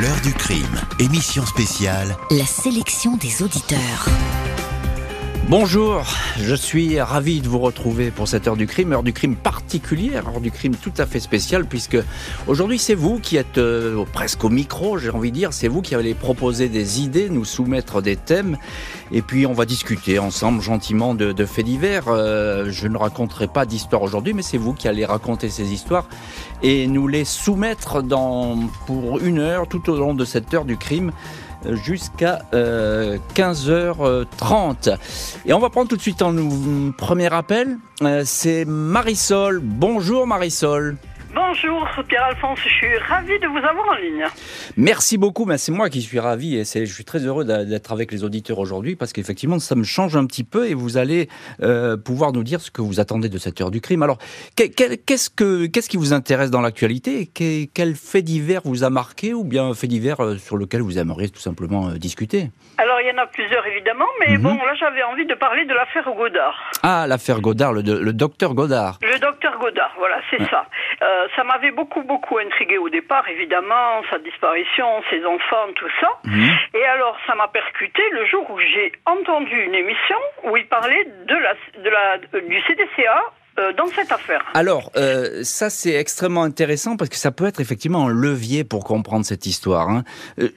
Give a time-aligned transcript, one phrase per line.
[0.00, 2.16] L'heure du crime, émission spéciale.
[2.30, 4.06] La sélection des auditeurs.
[5.50, 6.04] Bonjour,
[6.36, 10.28] je suis ravi de vous retrouver pour cette heure du crime, heure du crime particulière,
[10.28, 11.96] heure du crime tout à fait spéciale, puisque
[12.46, 15.80] aujourd'hui c'est vous qui êtes euh, presque au micro, j'ai envie de dire, c'est vous
[15.80, 18.58] qui allez proposer des idées, nous soumettre des thèmes,
[19.10, 22.08] et puis on va discuter ensemble gentiment de, faits divers.
[22.08, 26.10] Euh, je ne raconterai pas d'histoire aujourd'hui, mais c'est vous qui allez raconter ces histoires
[26.62, 30.76] et nous les soumettre dans, pour une heure tout au long de cette heure du
[30.76, 31.10] crime
[31.84, 34.96] jusqu'à euh, 15h30.
[35.46, 37.78] Et on va prendre tout de suite un premier appel.
[38.02, 39.60] Euh, c'est Marisol.
[39.62, 40.96] Bonjour Marisol.
[41.34, 44.24] Bonjour Pierre-Alphonse, je suis ravi de vous avoir en ligne.
[44.78, 48.12] Merci beaucoup, mais c'est moi qui suis ravi et je suis très heureux d'être avec
[48.12, 51.28] les auditeurs aujourd'hui parce qu'effectivement ça me change un petit peu et vous allez
[51.62, 54.02] euh, pouvoir nous dire ce que vous attendez de cette heure du crime.
[54.02, 54.16] Alors
[54.56, 59.44] qu'est-ce que qu'est-ce qui vous intéresse dans l'actualité Quel fait divers vous a marqué ou
[59.44, 62.50] bien un fait divers euh, sur lequel vous aimeriez tout simplement euh, discuter?
[62.78, 64.42] Alors il y en a plusieurs évidemment, mais mhm.
[64.42, 66.70] bon là j'avais envie de parler de l'affaire Godard.
[66.82, 68.98] Ah l'affaire Godard, le, le, docteur Godard.
[69.02, 70.66] Le docteur Godard, voilà c'est ça.
[71.02, 76.08] Euh, ça m'avait beaucoup, beaucoup intrigué au départ, évidemment, sa disparition, ses enfants, tout ça.
[76.24, 76.48] Mhm.
[76.74, 81.04] Et alors, ça m'a percuté le jour où j'ai entendu une émission où il parlait
[81.04, 83.37] de la, de la, du CDCA euh,
[83.76, 84.44] dans cette affaire.
[84.54, 88.84] Alors, euh, ça c'est extrêmement intéressant parce que ça peut être effectivement un levier pour
[88.84, 89.88] comprendre cette histoire.
[89.88, 90.04] Hein.
[90.40, 90.50] Euh,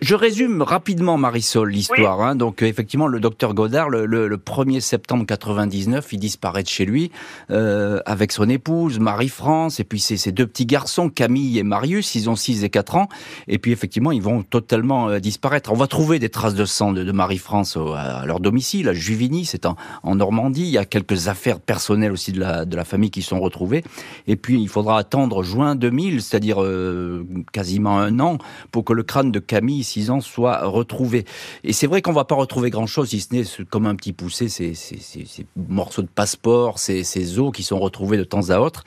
[0.00, 2.20] je, résume rapidement, Marisol, l'histoire.
[2.20, 2.36] Hein.
[2.36, 7.10] Donc, effectivement, le docteur Godard, le, le, 1er septembre 99, il disparaît de chez lui
[7.48, 12.30] avec son épouse, Marie-France, et puis ses, ses, deux petits garçons, Camille et Marius, ils
[12.30, 13.08] ont 6 et 4 ans.
[13.48, 15.72] Et puis, effectivement, ils vont totalement disparaître.
[15.72, 19.44] On va trouver des traces de sang de, de Marie-France à leur domicile, à Juvigny,
[19.44, 20.62] c'est en, en Normandie.
[20.62, 23.82] Il y a quelques affaires personnelles aussi de de la famille qui sont retrouvés.
[24.26, 28.38] Et puis, il faudra attendre juin 2000, c'est-à-dire euh, quasiment un an,
[28.70, 31.24] pour que le crâne de Camille, 6 ans, soit retrouvé.
[31.62, 34.48] Et c'est vrai qu'on va pas retrouver grand-chose, si ce n'est comme un petit poussé,
[34.48, 38.84] ces, ces, morceaux de passeport, ces, os qui sont retrouvés de temps à autre.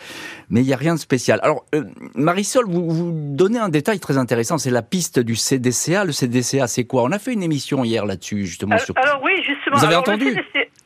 [0.49, 1.39] Mais il n'y a rien de spécial.
[1.43, 1.83] Alors, euh,
[2.15, 6.05] Marisol, vous, vous donnez un détail très intéressant, c'est la piste du CDCA.
[6.05, 7.03] Le CDCA, c'est quoi?
[7.03, 8.75] On a fait une émission hier là-dessus, justement.
[8.75, 8.97] Alors, sur...
[8.97, 9.77] alors oui, justement.
[9.77, 10.37] Vous avez entendu?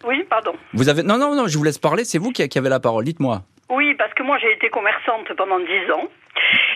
[0.06, 0.53] Oui, pardon.
[0.73, 2.03] Vous avez non non non, je vous laisse parler.
[2.03, 3.03] C'est vous qui, qui avez la parole.
[3.03, 3.41] Dites-moi.
[3.69, 6.07] Oui, parce que moi j'ai été commerçante pendant 10 ans,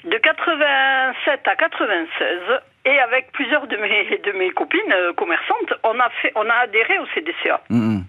[0.05, 2.39] de 87 à 96,
[2.85, 6.53] et avec plusieurs de mes de mes copines euh, commerçantes, on a fait on a
[6.53, 7.61] adhéré au CDCA.
[7.69, 8.03] Mm, mm.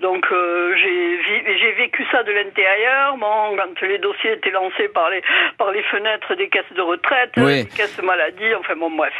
[0.00, 3.16] Donc euh, j'ai vécu ça de l'intérieur.
[3.16, 5.22] Bon, quand les dossiers étaient lancés par les
[5.58, 9.14] par les fenêtres des caisses de retraite, des caisses maladie, enfin bon bref.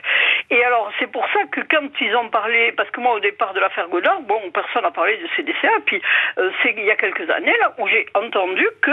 [0.50, 3.55] Et alors c'est pour ça que quand ils ont parlé, parce que moi au départ
[3.55, 5.81] de l'affaire Godard, bon personne n'a parlé de CDCA.
[5.87, 6.00] Puis
[6.38, 8.91] euh, c'est il y a quelques années là où j'ai entendu que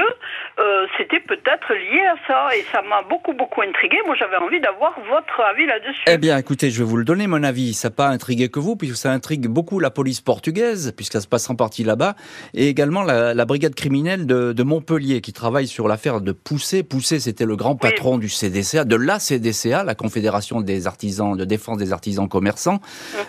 [0.97, 3.97] c'était peut-être lié à ça et ça m'a beaucoup beaucoup intrigué.
[4.05, 6.03] Moi j'avais envie d'avoir votre avis là-dessus.
[6.07, 7.73] Eh bien, écoutez, je vais vous le donner, mon avis.
[7.73, 11.21] Ça n'a pas intrigué que vous, puisque ça intrigue beaucoup la police portugaise, puisque ça
[11.21, 12.15] se passe en partie là-bas,
[12.53, 16.83] et également la, brigade criminelle de, Montpellier, qui travaille sur l'affaire de Poussé.
[16.83, 21.45] Poussé, c'était le grand patron du CDCA, de la CDCA, la Confédération des artisans, de
[21.47, 22.79] défense des artisans commerçants.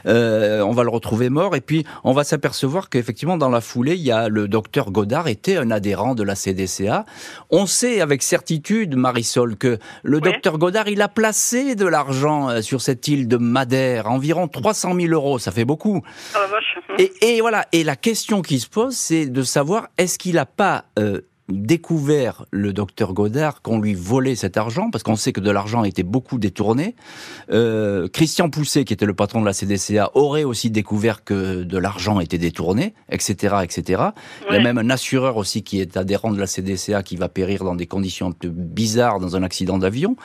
[0.06, 3.94] Euh, on va le retrouver mort, et puis on va s'apercevoir qu'effectivement, dans la foulée,
[3.94, 7.04] il y a le docteur Godard était un adhérent de la CDCA.
[7.50, 12.60] On sait avec certitude, Marisol, que le docteur Godard, il a placé de l'argent euh,
[12.60, 16.02] sur cette île de Madère, environ 300 000 euros, ça fait beaucoup.
[16.34, 16.46] Ah,
[16.98, 20.84] et, voilà, et la question qui se pose, c'est de savoir est-ce qu'il n'a pas
[20.98, 25.50] euh, découvert le docteur Godard qu'on lui volait cet argent, parce qu'on sait que de
[25.50, 26.94] l'argent a été beaucoup détourné.
[27.50, 31.78] Euh, Christian Pousset, qui était le patron de la CDCA, aurait aussi découvert que de
[31.78, 34.02] l'argent était détourné, etc., etc.
[34.48, 37.28] Il y a même un assureur aussi qui est adhérent de la CDCA qui va
[37.28, 40.16] périr dans des conditions un peu bizarres dans un accident d'avion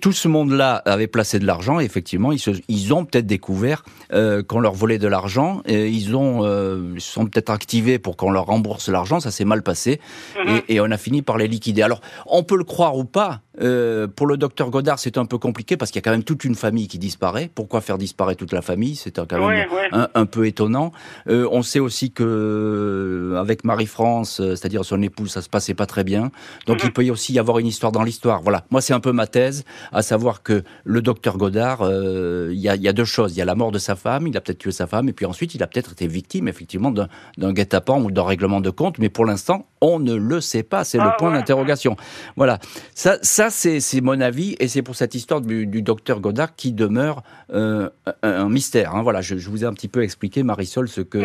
[0.00, 4.42] tout ce monde-là avait placé de l'argent et effectivement, ils, ils ont peut-être découvert euh,
[4.42, 8.88] qu'on leur volait de l'argent ils ont euh, sont peut-être activés pour qu'on leur rembourse
[8.88, 9.20] l'argent.
[9.20, 10.00] Ça s'est mal passé
[10.36, 10.62] mhm.
[10.68, 11.82] et, et, on a fini par les liquider.
[11.82, 15.38] Alors, on peut le croire ou pas, euh, pour le docteur Godard, c'est un peu
[15.38, 17.50] compliqué parce qu'il y a quand même toute une famille qui disparaît.
[17.54, 18.96] Pourquoi faire disparaître toute la famille?
[18.96, 19.68] C'est quand même
[20.14, 20.92] Un, peu étonnant.
[21.28, 25.86] Euh, on sait aussi que euh, avec Marie-France, c'est-à-dire son épouse, ça se passait pas
[25.86, 26.30] très bien.
[26.66, 26.88] Donc mhm.
[26.88, 28.42] il peut y aussi y avoir une histoire dans l'histoire.
[28.42, 28.64] Voilà.
[28.70, 32.76] Moi, c'est un peu ma thèse, à savoir que le docteur Godard, il y a,
[32.76, 33.32] y, a, deux choses.
[33.34, 35.12] Il y a la mort de sa femme, il a peut-être tué sa femme, et
[35.12, 38.98] puis ensuite, il a peut-être été victime, effectivement, d'un guet-apens ou d'un règlement de compte.
[38.98, 40.84] Mais pour l'instant, on ne le sait pas.
[40.84, 41.96] C'est le ah point d'interrogation.
[42.36, 42.58] Voilà.
[42.94, 47.22] Ça, ça c'est mon avis, et c'est pour cette histoire du, docteur Godard qui demeure
[47.52, 47.88] euh,
[48.22, 48.94] un, mystère.
[48.94, 49.02] Hein.
[49.02, 51.20] Voilà, je, vous ai un petit peu expliqué, Marisol, ce que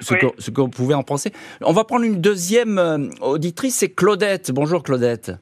[0.00, 1.32] ce, qu'on pouvait en penser.
[1.60, 4.50] On va prendre une deuxième euh, auditrice, c'est Claudette.
[4.50, 5.32] Bonjour Claudette.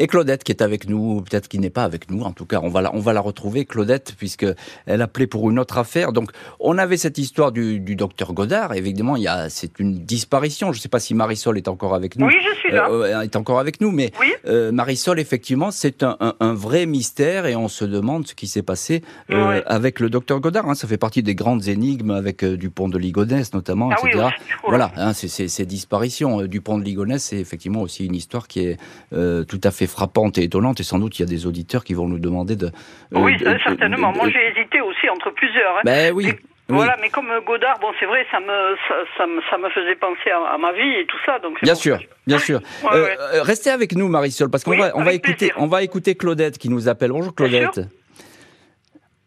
[0.00, 2.58] Et Claudette qui est avec nous, peut-être qui n'est pas avec nous, en tout cas
[2.62, 4.44] on va la, on va la retrouver, Claudette, puisque
[4.86, 6.12] elle appelait pour une autre affaire.
[6.12, 10.04] Donc on avait cette histoire du, du docteur Godard, évidemment il y a, c'est une
[10.04, 12.26] disparition, je ne sais pas si Marisol est encore avec nous.
[12.26, 12.88] Oui, je suis là.
[12.90, 14.32] Euh, est encore avec nous, mais Oui.
[14.46, 18.48] euh, Marisol, effectivement, c'est un, un, un vrai mystère et on se demande ce qui
[18.48, 20.68] s'est passé euh, avec le docteur Godard.
[20.68, 24.08] Hein, ça fait partie des grandes énigmes avec euh, Dupont de Ligonnès notamment, Ah oui,
[24.10, 24.24] etc.
[24.24, 24.30] là.
[24.66, 26.40] Voilà, hein, c'est c'est- ces disparitions.
[26.40, 28.76] Euh, Dupont de Ligonnès, c'est effectivement aussi une histoire qui est
[29.12, 30.80] euh, tout à fait frappante et étonnante.
[30.80, 32.66] Et sans doute, il y a des auditeurs qui vont nous demander de.
[32.66, 32.70] euh,
[33.12, 34.12] oui, de- ça, de- certainement.
[34.12, 35.76] de- Moi, j'ai hésité aussi entre plusieurs.
[35.78, 35.80] hein.
[35.84, 36.26] Ben oui.
[36.28, 36.38] Et-
[36.70, 36.76] oui.
[36.76, 38.46] Voilà, mais comme Godard, bon, c'est vrai, ça me,
[38.88, 41.38] ça, ça me, ça me faisait penser à, à ma vie et tout ça.
[41.38, 42.60] Donc Bien sûr, bien sûr.
[42.82, 43.16] Ouais, Euh, ouais.
[43.34, 45.54] euh, restez avec nous, Marisol, parce qu'on Oui, va, on va écouter, plaisir.
[45.58, 47.10] on va écouter Claudette qui nous appelle.
[47.12, 47.80] Bonjour Claudette.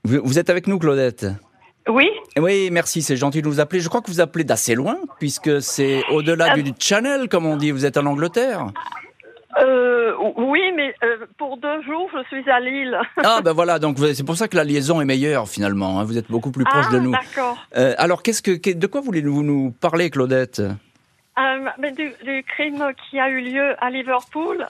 [0.03, 1.27] Vous, vous êtes avec nous, Claudette
[1.87, 3.81] Oui, Oui, merci, c'est gentil de nous appeler.
[3.81, 6.57] Je crois que vous appelez d'assez loin, puisque c'est au-delà Ah.
[6.57, 7.69] du channel, comme on dit.
[7.71, 8.65] Vous êtes en Angleterre.
[9.61, 12.97] Euh, oui, mais euh, pour deux jours, je suis à Lille.
[13.23, 15.99] Ah, ben voilà, donc c'est pour ça que la liaison est meilleure finalement.
[15.99, 16.03] hein.
[16.03, 17.11] Vous êtes beaucoup plus proche ah, de nous.
[17.11, 17.57] d'accord.
[17.75, 20.61] Euh, alors, qu'est-ce que, de quoi voulez-vous nous parler, Claudette?
[21.79, 24.65] Mais du, du crime qui a eu lieu à Liverpool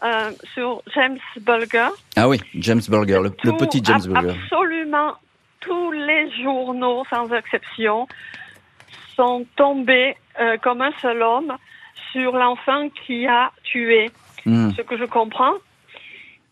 [0.54, 1.88] sur James Bulger.
[2.18, 4.38] Ah oui, James Bulger, le, petit James ab- Bulger.
[4.44, 5.14] Absolument
[5.62, 8.08] tous les journaux, sans exception,
[9.16, 10.16] sont tombés
[10.62, 11.54] comme un seul homme
[12.12, 14.12] sur l'enfant qui a tué.
[14.48, 14.72] Hmm.
[14.72, 15.56] ce que je comprends.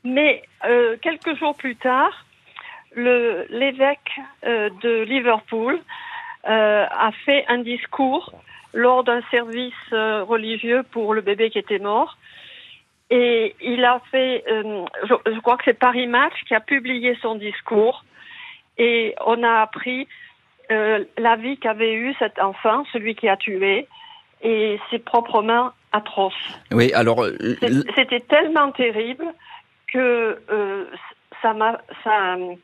[0.03, 2.25] Mais euh, quelques jours plus tard,
[2.95, 4.11] l'évêque
[4.45, 5.79] euh, de Liverpool
[6.47, 8.33] euh, a fait un discours
[8.73, 12.17] lors d'un service religieux pour le bébé qui était mort.
[13.09, 17.35] Et il a fait, je, je crois que c'est Paris Match qui a publié son
[17.35, 18.03] discours.
[18.77, 20.09] Et on a appris
[20.69, 23.87] la vie qu'avait eu cet enfant, celui qui a tué.
[24.41, 26.33] Et c'est proprement atroce.
[26.71, 27.35] Oui, alors, euh,
[27.95, 29.25] C'était tellement terrible
[29.91, 30.85] que euh,
[31.41, 32.55] ça m'a, ça, euh,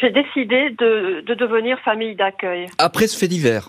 [0.00, 2.66] j'ai décidé de, de devenir famille d'accueil.
[2.78, 3.68] après ce fait divers,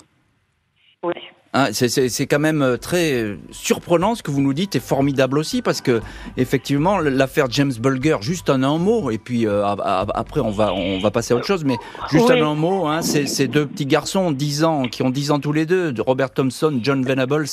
[1.04, 1.14] Oui.
[1.52, 4.76] Hein, c'est- c'est c'est quand même euh, très euh, surprenant ce que vous nous dites
[4.76, 6.00] et formidable aussi parce que
[6.38, 11.00] effectivement l'affaire James Bulger juste en un mot et puis euh, après on va on
[11.00, 11.78] va passer à autre chose mais
[12.12, 12.40] juste Oui.
[12.44, 15.40] en un mot hein, c'est ces deux petits garçons 10 ans qui ont 10 ans
[15.40, 17.48] tous les deux de Robert Thompson John Venables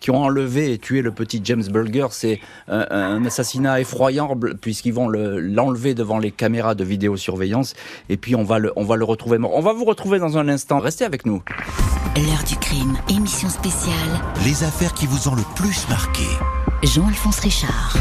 [0.00, 2.06] qui ont enlevé et tué le petit James Bulger.
[2.10, 7.74] C'est un, un assassinat effroyant puisqu'ils vont le- l'enlever devant les caméras de vidéosurveillance
[8.08, 9.36] et puis on va le on va le retrouver.
[9.36, 10.78] Mort on va vous retrouver dans un instant.
[10.78, 11.42] Restez avec nous.
[12.16, 14.20] L'heure du crime, émission spéciale.
[14.44, 16.26] Les affaires qui vous ont le plus marqué.
[16.82, 17.96] Jean-Alphonse Richard.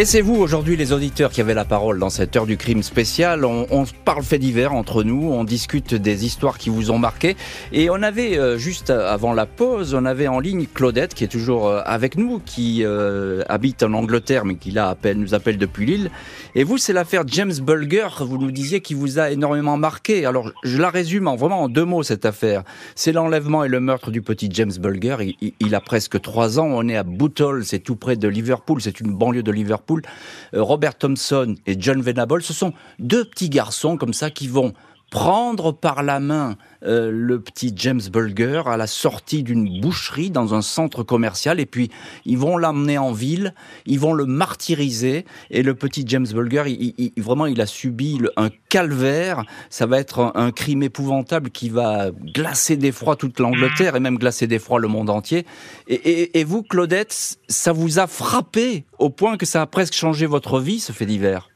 [0.00, 2.84] Et c'est vous aujourd'hui les auditeurs qui avez la parole dans cette heure du crime
[2.84, 3.44] spécial.
[3.44, 7.36] On, on parle fait divers entre nous, on discute des histoires qui vous ont marqué.
[7.72, 11.28] Et on avait euh, juste avant la pause, on avait en ligne Claudette qui est
[11.28, 15.58] toujours euh, avec nous, qui euh, habite en Angleterre mais qui là appelle, nous appelle
[15.58, 16.12] depuis Lille.
[16.54, 20.24] Et vous, c'est l'affaire James Bulger, vous nous disiez, qui vous a énormément marqué.
[20.26, 22.62] Alors je la résume en vraiment en deux mots cette affaire.
[22.94, 25.16] C'est l'enlèvement et le meurtre du petit James Bulger.
[25.22, 26.68] Il, il- il a presque trois ans.
[26.70, 28.80] On est à Bootle, c'est tout près de Liverpool.
[28.80, 29.87] C'est une banlieue de Liverpool.
[29.90, 34.72] Euh, Robert Thompson et John Venable, ce sont deux petits garçons comme ça qui vont
[35.10, 40.54] prendre par la main euh, le petit James Bulger à la sortie d'une boucherie dans
[40.54, 41.60] un centre commercial.
[41.60, 41.90] Et puis
[42.24, 43.54] ils vont l'emmener en ville,
[43.86, 45.24] ils vont le martyriser.
[45.50, 46.64] Et le petit James Bulger,
[47.16, 52.76] vraiment il a subi un calvaire, ça va être un, crime épouvantable qui va glacer
[52.76, 55.46] d'effroi toute l'Angleterre et même glacer d'effroi le monde entier.
[55.88, 60.60] Et vous Claudette, ça vous a frappé au point que ça a presque changé votre
[60.60, 61.48] vie ce fait divers?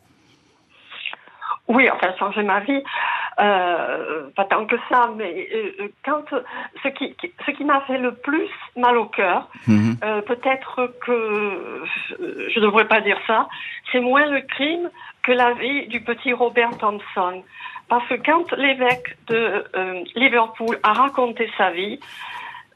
[1.68, 2.82] Oui, enfin, changer ma vie,
[3.40, 6.24] euh, pas tant que ça, mais euh, quand
[6.82, 9.96] ce qui, ce qui m'a fait le plus mal au cœur, Mhm.
[10.04, 11.84] euh, peut-être que euh,
[12.52, 13.48] je ne devrais pas dire ça,
[13.90, 14.90] c'est moins le crime
[15.22, 17.42] que la vie du petit Robert Thompson.
[17.88, 22.00] Parce que quand l'évêque de euh, Liverpool a raconté sa vie,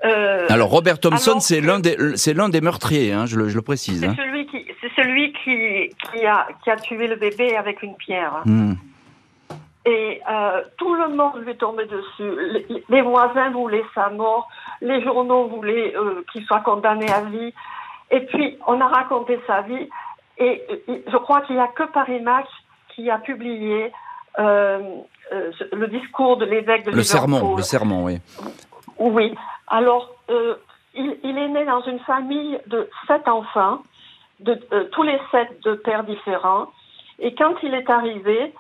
[0.05, 3.57] euh, Alors Robert Thompson, c'est l'un des c'est l'un des meurtriers, hein, je, le, je
[3.57, 4.01] le précise.
[4.01, 4.15] c'est hein.
[4.19, 8.43] celui qui c'est celui qui qui a qui a tué le bébé avec une pierre.
[8.45, 8.75] Hmm.
[9.87, 12.65] Et euh, tout le monde lui tombé dessus.
[12.69, 14.49] Les, les voisins voulaient sa mort,
[14.81, 17.55] les journaux voulaient euh, qu'il soit condamné à vie.
[18.11, 19.89] Et puis, on a raconté sa vie.
[20.39, 22.49] Et, et je crois qu'il n'y a que Paris Match
[22.95, 23.93] qui a publié
[24.41, 24.81] euh,
[25.73, 27.57] le discours de l'évêque de Le Liverpool.
[27.57, 28.19] le sermon, oui.
[28.99, 29.35] Oui.
[29.69, 30.15] Alors,
[30.95, 33.83] il, il est né dans une famille de sept enfants,
[34.41, 34.55] de,
[34.93, 36.67] tous les sept de pères différents.
[37.21, 38.53] Et quand il est arrivé,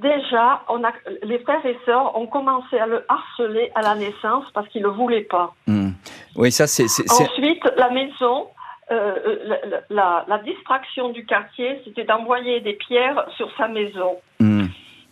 [0.00, 4.44] déjà, on a, les frères et sœurs ont commencé à le harceler à la naissance
[4.54, 5.52] parce qu'il ne le voulait pas.
[5.66, 5.90] Hmm.
[6.36, 8.48] Oui, ça c'est c'est- c'est- Ensuite, la maison
[8.90, 9.58] euh, la,
[9.90, 14.16] la- la distraction du quartier, c'était d'envoyer des pierres sur sa maison.
[14.40, 14.64] Hmm.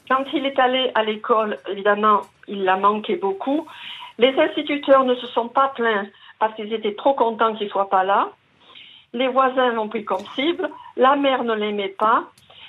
[0.08, 3.66] Quand il est allé à l'école, évidemment, il l'a manqué beaucoup.
[4.18, 6.06] Les instituteurs ne se sont pas plaints
[6.38, 8.30] parce qu'ils étaient trop contents qu'il soit pas là.
[9.12, 10.70] Les voisins l'ont pris comme cible.
[10.96, 12.24] La mère ne l'aimait pas.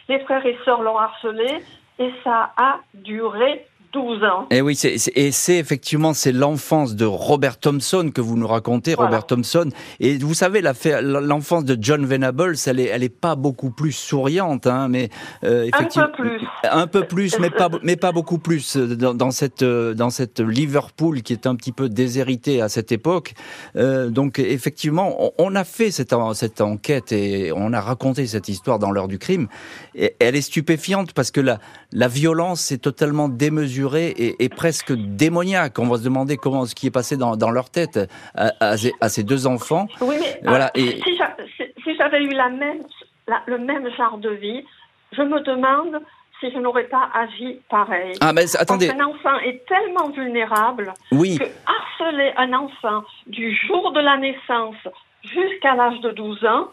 [0.10, 1.64] Les frères et sœurs l'ont harcelé.
[2.00, 4.48] Et ça a duré 12 ans.
[4.52, 8.48] Et oui, c'est, c'est- et c'est effectivement c'est l'enfance de Robert Thompson que vous nous
[8.48, 9.10] racontez, Voilà.
[9.12, 9.70] Robert Thompson.
[10.00, 10.62] Et vous savez,
[11.02, 15.10] l'enfance de John Venables, elle est, elle est pas beaucoup plus souriante, hein, mais
[15.44, 16.42] euh, Un peu plus.
[16.70, 20.10] un peu plus, mais pas, mais pas beaucoup plus euh, dans, dans cette, euh, dans
[20.10, 23.34] cette Liverpool qui est un petit peu déshéritée à cette époque.
[23.76, 28.28] Euh, donc effectivement, on, on a fait cette, en- cette enquête et on a raconté
[28.28, 29.48] cette histoire dans l'heure du crime.
[29.96, 31.60] Et elle est stupéfiante parce que la,
[31.94, 35.80] la violence est totalement démesurée et, et presque démoniaque.
[35.80, 38.00] On va se demander comment ce qui est passé dans, dans leur tête
[38.36, 39.88] à, à ces- à ces deux enfants.
[40.02, 42.82] Oui, mais Voilà, ah, et- si j'a- si- si j'avais eu la même,
[43.28, 44.64] la- le même genre de vie,
[45.14, 46.00] je me demande
[46.40, 48.14] si je n'aurais pas agi pareil.
[48.22, 51.38] Ah mais attendez, Parce qu'un enfant est tellement vulnérable oui.
[51.40, 54.76] que harceler un enfant du jour de la naissance
[55.24, 56.68] jusqu'à l'âge de 12 ans,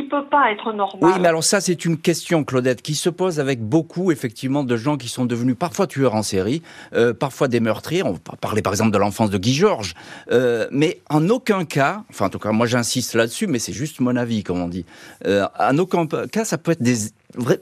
[0.00, 0.98] il peut pas être normal.
[1.02, 4.76] Oui, mais alors ça, c'est une question, Claudette, qui se pose avec beaucoup, effectivement, de
[4.76, 6.62] gens qui sont devenus parfois tueurs en série,
[6.94, 8.02] euh, parfois des meurtriers.
[8.02, 9.94] On parler, par exemple, de l'enfance de Guy Georges.
[10.30, 14.00] Euh, mais en aucun cas, enfin, en tout cas, moi, j'insiste là-dessus, mais c'est juste
[14.00, 14.84] mon avis, comme on dit.
[15.26, 17.10] Euh, en aucun cas, ça peut être des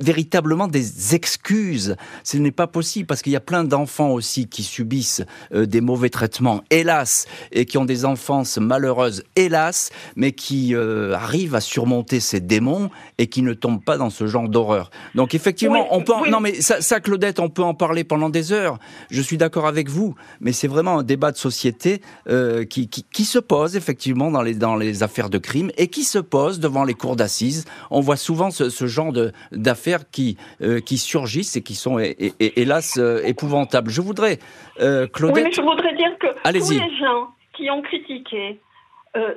[0.00, 1.96] véritablement des excuses.
[2.24, 5.22] Ce n'est pas possible parce qu'il y a plein d'enfants aussi qui subissent
[5.54, 11.14] euh, des mauvais traitements, hélas, et qui ont des enfances malheureuses, hélas, mais qui euh,
[11.14, 14.90] arrivent à surmonter ces démons et qui ne tombent pas dans ce genre d'horreur.
[15.14, 16.30] Donc effectivement, Oui, on peut en- oui.
[16.30, 18.78] non mais ça, ça, Claudette, on peut en parler pendant des heures.
[19.10, 23.04] Je suis d'accord avec vous, mais c'est vraiment un débat de société euh, qui, qui,
[23.12, 26.58] qui se pose effectivement dans les dans les affaires de crime et qui se pose
[26.60, 27.64] devant les cours d'assises.
[27.90, 31.98] On voit souvent ce, ce genre de d'affaires qui euh, qui surgissent et qui sont
[31.98, 33.90] hé- hé- hé- hélas euh, épouvantables.
[33.90, 34.38] Je voudrais
[34.80, 35.44] euh, Oui, Claudette.
[35.44, 38.60] mais je voudrais dire que tous les gens qui ont critiqué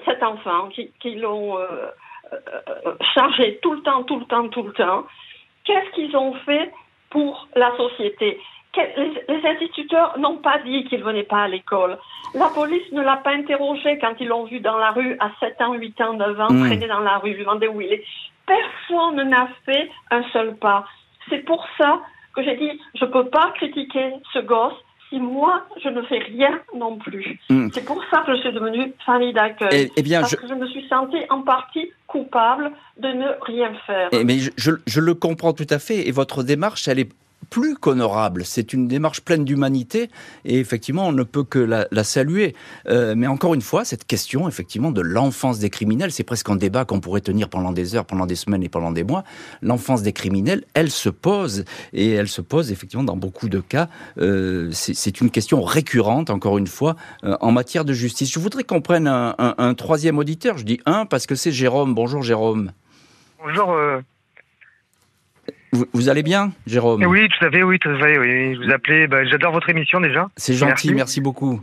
[0.06, 1.58] cet enfant, qui, qui l'ont
[3.14, 5.06] chargé tout le temps, tout le temps, tout le temps,
[5.66, 6.72] qu'est-ce qu'ils ont fait
[7.10, 8.40] pour la société?
[8.78, 11.98] Les, instituteurs n'ont pas dit qu'il venait pas à l'école.
[12.36, 15.60] La police ne l'a pas interrogé quand ils l'ont vu dans la rue à 7
[15.62, 16.66] ans, 8 ans, 9 ans, Mm.
[16.68, 18.04] traîner dans la rue, lui demander où il est.
[18.46, 20.86] Personne n'a fait un seul pas.
[21.30, 22.02] C'est pour ça
[22.36, 24.74] que j'ai dit, je peux pas critiquer ce gosse
[25.10, 27.38] si moi, je ne fais rien non plus.
[27.50, 27.68] Mm.
[27.74, 29.70] C'est pour ça que je suis devenue famille d'accueil.
[29.74, 33.28] Eh, eh bien, parce je, que je me suis sentie en partie coupable de ne
[33.42, 34.08] rien faire.
[34.14, 36.08] Eh, mais je, je- je le comprends tout à fait.
[36.08, 37.10] Et votre démarche, elle est
[37.52, 38.44] plus qu'honorable.
[38.46, 40.10] C'est une démarche pleine d'humanité.
[40.46, 42.56] Et effectivement, on ne peut que la, saluer.
[42.88, 46.56] Euh, mais encore une fois, cette question, effectivement, de l'enfance des criminels, c'est presque un
[46.56, 49.24] débat qu'on pourrait tenir pendant des heures, pendant des semaines et pendant des mois.
[49.62, 51.66] L'enfance des criminels, elle se pose.
[51.94, 53.90] Et elle se pose, effectivement, dans beaucoup de cas.
[54.18, 58.32] Euh, c'est une question récurrente, encore une fois, euh, en matière de justice.
[58.32, 60.58] Je voudrais qu'on prenne un, un- un troisième auditeur.
[60.58, 61.94] Je dis un parce que c'est Jérôme.
[61.94, 62.72] Bonjour, Jérôme.
[63.44, 63.72] Bonjour.
[63.74, 64.00] euh,
[65.72, 68.18] Vous, vous allez bien, Jérôme Oui, tout à fait, oui, tout à fait.
[68.18, 68.56] Oui.
[68.56, 69.08] Je vous appelais.
[69.08, 70.28] bah, J'adore votre émission déjà.
[70.36, 71.22] C'est gentil, merci, Merci.
[71.22, 71.62] beaucoup.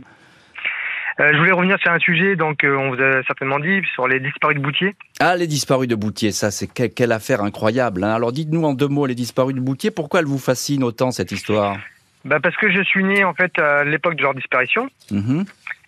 [1.19, 2.35] Euh, je voulais revenir sur un sujet.
[2.37, 4.95] Donc, euh, on vous a certainement dit sur les disparus de Boutier.
[5.19, 8.03] Ah, les disparus de Boutier, ça, c'est que- quelle affaire incroyable.
[8.03, 8.13] hein.
[8.15, 11.31] Alors, dites-nous en deux mots, les disparus de Boutier, pourquoi elle vous fascine autant cette
[11.33, 11.77] histoire?
[12.25, 15.45] Bah, parce que je suis né en fait à l'époque de leur disparition Mhm,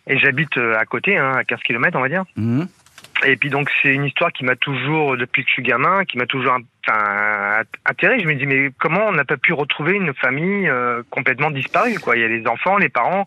[0.07, 2.23] et j'habite euh, à côté, hein, à 15 km, on va dire.
[2.35, 2.67] mhm.
[3.25, 6.17] Et puis donc c'est une histoire qui m'a toujours, depuis que je suis gamin, qui
[6.17, 7.63] m'a toujours enfin.
[7.99, 11.99] Je me dis mais comment on n'a pas pu retrouver une famille euh, complètement disparue
[11.99, 12.15] quoi?
[12.15, 13.25] Il y a les enfants, les parents.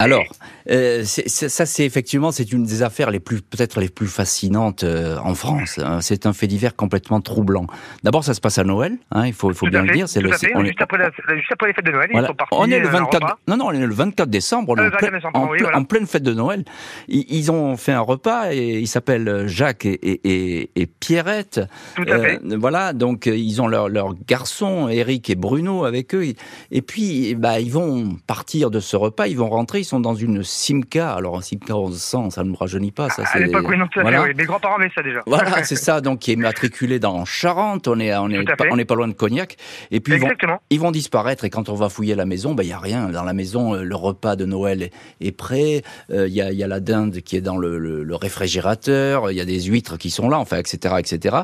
[0.00, 0.24] Alors,
[0.70, 5.18] euh, ça, c'est effectivement, c'est une des affaires les plus, peut-être les plus fascinantes euh,
[5.22, 5.78] en France.
[5.78, 6.00] hein.
[6.00, 7.66] C'est un fait divers complètement troublant.
[8.02, 10.08] D'abord, ça se passe à Noël, hein, il faut, il faut tout bien le dire.
[10.08, 10.52] C'est le, fait.
[10.54, 12.26] on est- Juste, après la- juste après les fêtes de Noël, Voilà.
[12.26, 12.54] ils sont partis.
[12.58, 13.22] On est le euh, à un 24.
[13.24, 13.38] repas.
[13.46, 14.70] Non, non, on est le 24 décembre.
[14.70, 15.78] On est en, le 24 plein- décembre, en oui, plein- voilà.
[15.78, 16.64] en pleine fête de Noël.
[17.08, 21.60] Ils, ils ont fait un repas et ils s'appellent Jacques et, et, et- et Pierrette.
[21.96, 22.40] Tout à fait.
[22.42, 26.24] Euh, voilà, donc euh, ils ont leurs leur garçons, Eric et Bruno, avec eux.
[26.70, 30.14] Et puis, bah, ils vont partir de ce repas, ils vont rentrer, ils sont dans
[30.14, 31.12] une Simca.
[31.14, 33.08] Alors, un Simca 1100, ça ne me rajeunit pas.
[33.10, 34.22] Ça, À c'est- l'époque, oui, non, tout à fait, voilà.
[34.22, 34.34] oui.
[34.36, 35.20] Mes grands-parents avaient ça déjà.
[35.26, 38.70] Voilà, c'est ça, donc qui est matriculé dans Charente, on est, on est, pas, fait.
[38.72, 39.56] on est pas loin de Cognac.
[39.90, 40.60] Et puis ils vont, Exactement.
[40.70, 43.08] ils vont disparaître et quand on va fouiller la maison, ben il y a rien
[43.08, 43.74] dans la maison.
[43.74, 45.82] euh, Le repas de Noël est, est prêt.
[46.10, 48.14] euh, Il y, a, il y a la dinde qui est dans le, le- le
[48.16, 49.30] réfrigérateur.
[49.30, 51.36] Il y a des huîtres qui sont là, enfin, etc., etc.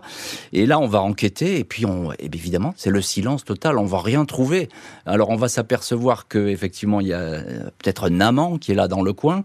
[0.52, 3.78] Et là, on va enquêter et puis on, et bien évidemment, c'est le silence total.
[3.78, 4.68] On va rien trouver.
[5.04, 7.42] Alors on va s'apercevoir que effectivement il y a euh,
[7.82, 8.20] peut-être un
[8.58, 9.42] qui est là dans le coin.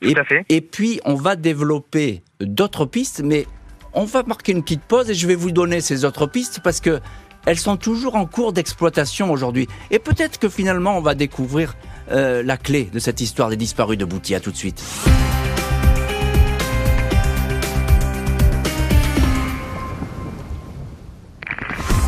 [0.00, 0.44] Tout Et, à fait.
[0.48, 3.46] et puis on va développer d'autres pistes, mais
[3.94, 6.80] On va marquer une petite pause et je vais vous donner ces autres pistes parce
[6.80, 7.00] que
[7.44, 9.68] elles sont toujours en cours d'exploitation aujourd'hui.
[9.90, 11.74] Et peut-être que finalement, on va découvrir
[12.10, 14.34] euh, la clé de cette histoire des disparus de Bouty.
[14.34, 14.82] À tout de suite.–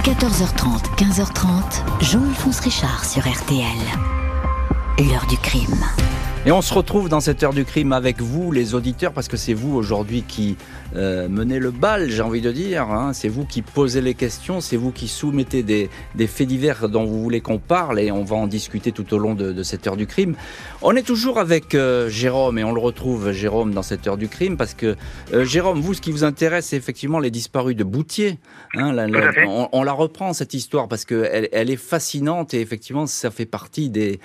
[0.05, 3.65] 14h30, 15h30, Jean-Alphonse Richard sur RTL.
[4.99, 5.85] L'heure du crime.
[6.47, 9.39] Et on se retrouve dans cette heure du crime avec vous, les auditeurs, parce que
[9.39, 10.59] c'est vous aujourd'hui qui
[10.95, 12.83] euh, menez le bal, j'ai envie de dire.
[12.83, 13.15] Hein.
[13.15, 15.89] C'est vous qui posez les questions, c'est vous qui soumettez des,
[16.27, 19.35] faits divers dont vous voulez qu'on parle, et on va en discuter tout au long
[19.35, 20.35] de, cette heure du crime.
[20.83, 24.29] On est toujours avec euh, Jérôme, et on le retrouve, Jérôme, dans cette heure du
[24.29, 24.97] crime, parce que
[25.33, 28.39] euh, Jérôme, vous, ce qui vous intéresse, c'est effectivement les disparus de Boutier.
[28.75, 28.95] Hein,
[29.73, 33.89] on, la reprend, cette histoire, parce qu'elle elle est fascinante, et effectivement, ça fait partie
[33.89, 34.21] des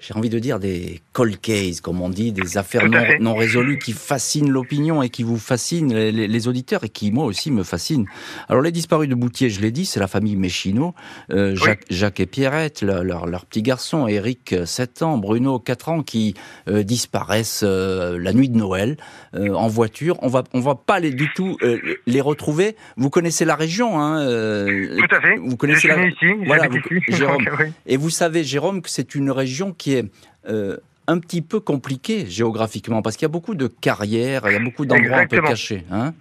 [0.00, 2.88] j'ai envie de dire, des cold cases, comme on dit, des affaires
[3.20, 7.50] non, résolues qui fascinent l'opinion et qui vous fascinent les, auditeurs et qui, moi aussi,
[7.50, 8.06] me fascinent.
[8.48, 10.94] Alors, les disparus de Boutier, je l'ai dit, c'est la famille Méchino,
[11.32, 11.56] euh,
[11.90, 16.34] Jacques, et Pierrette, leur, leur, petit garçon, Eric, 7 ans, Bruno, 4 ans, qui
[16.68, 18.96] euh, disparaissent euh, la nuit de Noël
[19.34, 20.16] en voiture.
[20.22, 21.58] On va, on va pas les, du tout
[22.06, 22.76] les retrouver.
[22.96, 25.36] Vous connaissez la région, hein Tout à fait.
[25.36, 26.06] Vous connaissez la...
[26.06, 26.68] ici, voilà,
[27.08, 27.44] Jérôme.
[27.86, 30.04] Et vous savez, Jérôme, que c'est une région qui est
[30.48, 30.76] euh,
[31.06, 34.60] un petit peu compliqué géographiquement, parce qu'il y a beaucoup de carrières, il y a
[34.60, 35.84] beaucoup d'endroits un peu cachés.
[35.90, 36.14] Hein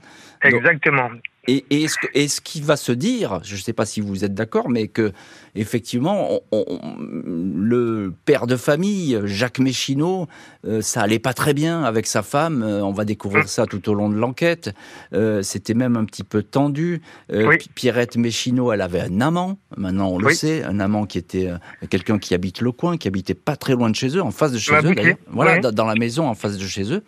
[0.44, 1.10] Exactement.
[1.48, 4.68] Et, et, ce, qui va se dire, je ne sais pas si vous êtes d'accord,
[4.70, 5.14] mais que
[5.56, 10.28] effectivement, le père de famille, Jacques Méchineau,
[10.66, 12.64] euh, ça allait pas très bien avec sa femme.
[12.64, 13.48] Euh, on va découvrir hum.
[13.48, 14.74] ça tout au long de l'enquête.
[15.14, 17.02] Euh, c'était même un petit peu tendu.
[17.76, 19.58] Pierrette Méchineau, elle avait un amant.
[19.78, 21.50] Maintenant, on le sait, un amant qui était
[21.90, 24.52] quelqu'un qui habite le coin, qui habitait pas très loin de chez eux, en face
[24.52, 25.18] de chez eux d'ailleurs.
[25.32, 27.04] Voilà, dans la maison en face de chez eux.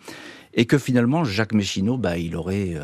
[0.54, 2.74] Et que finalement, Jacques Méchineau, bah, il aurait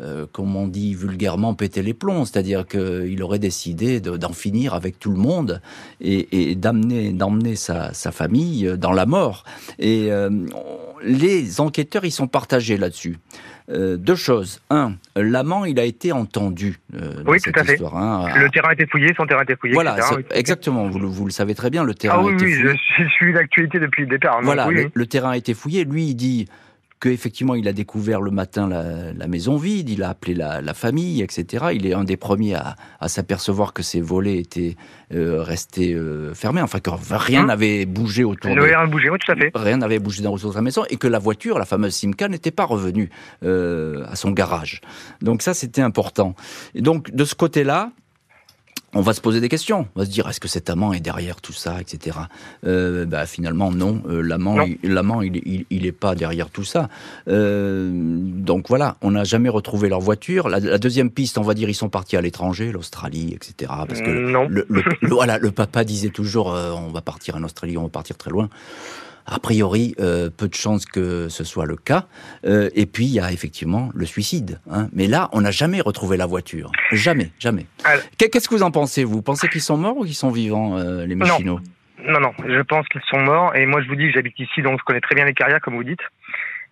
[0.00, 4.98] euh, comme on dit vulgairement, péter les plombs, c'est-à-dire qu'il aurait décidé d'en finir avec
[4.98, 5.60] tout le monde
[6.00, 9.44] et, d'amener d'emmener sa, famille dans la mort.
[9.78, 10.30] Et euh,
[11.02, 13.18] les enquêteurs, ils sont partagés là-dessus.
[13.70, 14.60] Euh, deux choses.
[14.70, 16.80] Un, l'amant, il a été entendu.
[17.26, 17.78] oui, tout à fait.
[17.92, 19.74] Hein, le terrain a été fouillé, son terrain a été fouillé.
[19.74, 19.96] Voilà,
[20.30, 20.88] exactement.
[20.88, 22.70] Vous, le savez très bien, le terrain ah, a été oui, fouillé.
[22.70, 24.40] Oui, je suis l'actualité depuis le départ.
[24.42, 25.84] Voilà, le, terrain a été fouillé.
[25.84, 26.48] Lui, il dit
[27.00, 31.66] qu'effectivement il a découvert le matin la, maison vide, il a appelé la, famille, etc.
[31.72, 34.76] Il est un des premiers à, s'apercevoir que ces volets étaient
[35.12, 38.60] euh, restés euh, fermés, enfin que rien hein n'avait bougé autour de...
[38.60, 39.50] Rien bougé, oui, tout à fait.
[39.54, 42.50] Rien n'avait bougé dans de la maison et que la voiture, la fameuse Simca, n'était
[42.50, 43.10] pas revenue
[43.42, 44.80] euh, à son garage.
[45.20, 46.34] Donc ça, c'était important.
[46.74, 47.92] Et donc de ce côté-là,
[48.92, 49.86] on va se poser des questions.
[49.94, 52.18] On va se dire, est-ce que cet amant est derrière tout ça, etc.
[52.66, 54.02] Euh, bah, finalement, non.
[54.08, 56.88] Euh, l'amant, l'amant, il, il, est pas derrière tout ça.
[57.28, 60.48] Euh, donc voilà, on n'a jamais retrouvé leur voiture.
[60.48, 63.72] La, deuxième piste, on va dire, ils sont partis à l'étranger, l'Australie, etc.
[63.86, 64.10] Parce que
[64.50, 64.66] Le,
[65.08, 68.48] voilà, le papa disait toujours, on va partir en Australie, on va partir très loin.
[69.26, 72.06] A priori, euh, peu de chances que ce soit le cas.
[72.44, 74.60] Euh, et puis, il y a effectivement le suicide.
[74.70, 74.88] Hein.
[74.92, 76.72] Mais là, on n'a jamais retrouvé la voiture.
[76.92, 77.66] Jamais, jamais.
[78.18, 79.22] Qu'est-ce que vous en pensez, vous?
[79.22, 81.60] Pensez qu'ils sont morts ou qu'ils sont vivants, euh, les Méchinots
[82.06, 82.18] non.
[82.18, 83.54] non, je pense qu'ils sont morts.
[83.54, 85.74] Et moi, je vous dis, j'habite ici, donc je connais très bien les carrières, comme
[85.74, 86.00] vous dites.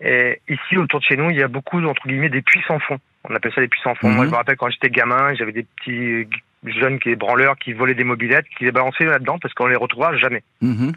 [0.01, 2.79] Et ici, autour de chez nous, il y a beaucoup, entre guillemets, des puits sans
[2.79, 2.99] fond.
[3.25, 4.09] On appelle ça des puits sans fond.
[4.09, 4.33] Moi, je mhm.
[4.33, 6.27] me rappelle quand j'étais gamin, j'avais des petits
[6.65, 10.17] jeunes qui branleurs qui volaient des mobilettes, qui les balançaient là-dedans parce qu'on les retrouvera
[10.17, 10.43] jamais.
[10.61, 10.93] Mhm.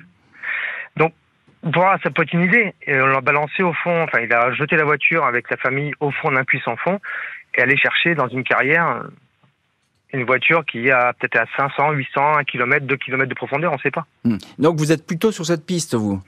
[0.98, 1.14] Donc,
[1.64, 2.74] voilà, ça peut être une idée.
[2.88, 5.94] Et on l'a balancé au fond, enfin, il a jeté la voiture avec sa famille
[6.00, 7.00] au fond d'un puits sans fond
[7.56, 9.04] et aller chercher dans une carrière
[10.14, 13.76] une voiture qui a peut-être à 500, 800, 1 km, 2 km de profondeur, on
[13.76, 14.06] ne sait pas.
[14.24, 14.38] Hmm.
[14.60, 16.22] Donc vous êtes plutôt sur cette piste, vous?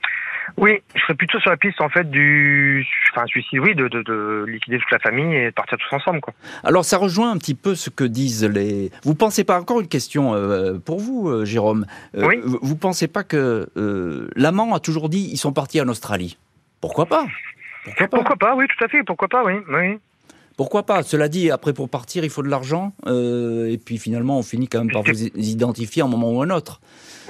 [0.56, 4.44] Oui, je serais plutôt sur la piste en fait du, enfin suicide, oui, de, de,
[4.46, 6.34] liquider toute la famille et partir tous ensemble, quoi.
[6.62, 8.90] Alors ça rejoint un petit peu ce que disent les.
[9.02, 12.40] Vous pensez pas encore une question euh, pour vous, euh, Jérôme euh, Oui.
[12.44, 13.68] Vous pensez pas que
[14.36, 16.38] l'amant a toujours dit ils sont partis en Australie?
[16.80, 17.26] Pourquoi pas?
[17.84, 18.16] Pourquoi pas?
[18.16, 19.02] Pourquoi pas Oui, tout à fait.
[19.02, 19.98] Pourquoi pas Oui, oui.
[20.56, 21.02] Pourquoi pas?
[21.02, 24.78] Cela dit, après pour partir, il faut de l'argent, et puis finalement, on finit quand
[24.78, 26.80] même par vous identifier à un moment ou à un autre.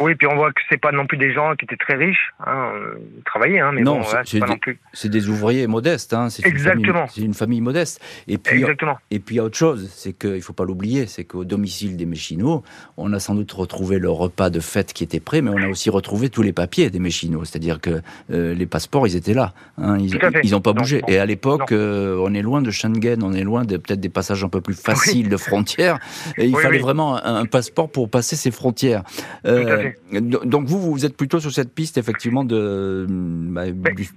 [0.01, 2.33] Oui, puis on voit que c'est pas non plus des gens qui étaient très riches,
[2.45, 2.73] hein,
[3.17, 4.79] ils travaillaient, hein, mais non, c'est pas des, non plus.
[4.93, 7.07] C'est des ouvriers modestes, hein, c'est Exactement.
[7.07, 8.01] C'est une famille modeste.
[8.27, 8.99] Et puis, Exactement.
[9.11, 11.97] Et puis il y a autre chose, c'est qu'il faut pas l'oublier, c'est qu'au domicile
[11.97, 12.65] des Méchinots,
[12.97, 15.69] on a sans doute retrouvé le repas de fête qui était prêt, mais on a
[15.69, 19.53] aussi retrouvé tous les papiers des Méchinots, c'est-à-dire que euh, les passeports, ils étaient là,
[19.79, 21.03] hein, ils, ils ont pas bougé.
[21.07, 24.09] et à l'époque, euh, on est loin de Schengen, on est loin de peut-être des
[24.09, 25.99] passages un peu plus faciles de frontières,
[26.37, 29.03] et il fallait vraiment un, passeport pour passer ces frontières.
[29.47, 33.65] Euh, donc vous, vous êtes plutôt sur cette piste, effectivement, de, bah,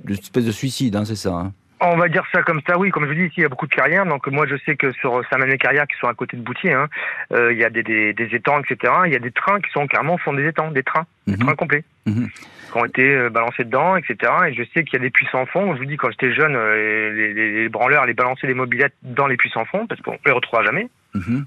[0.10, 1.54] espèce de suicide, hein, c'est ça hein?
[1.80, 2.90] On va dire ça comme ça, oui.
[2.90, 4.06] Comme je vous dis, ici, il y a beaucoup de carrières.
[4.06, 6.88] Donc, moi, je sais que sur Saint-Manuel Carrière, qui sont à côté de Boutier, hein,
[7.34, 8.92] euh, il y a des, des, des, étangs, etc.
[9.06, 11.34] Il y a des trains qui sont carrément au fond des étangs, des trains, des
[11.34, 11.40] Mhm.
[11.40, 12.30] trains complets, Mhm.
[12.72, 14.16] qui ont été euh, balancés dedans, etc.
[14.48, 15.74] Et je sais qu'il y a des puits sans fond.
[15.76, 18.96] Je vous dis, quand j'étais jeune, euh, les, les, les branleurs allaient balancer des mobilettes
[19.04, 20.88] dans les puits sans fond, parce qu'on les retrouvera jamais.
[21.14, 21.46] Mhm.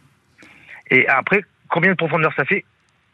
[0.92, 2.64] Et après, combien de profondeur ça fait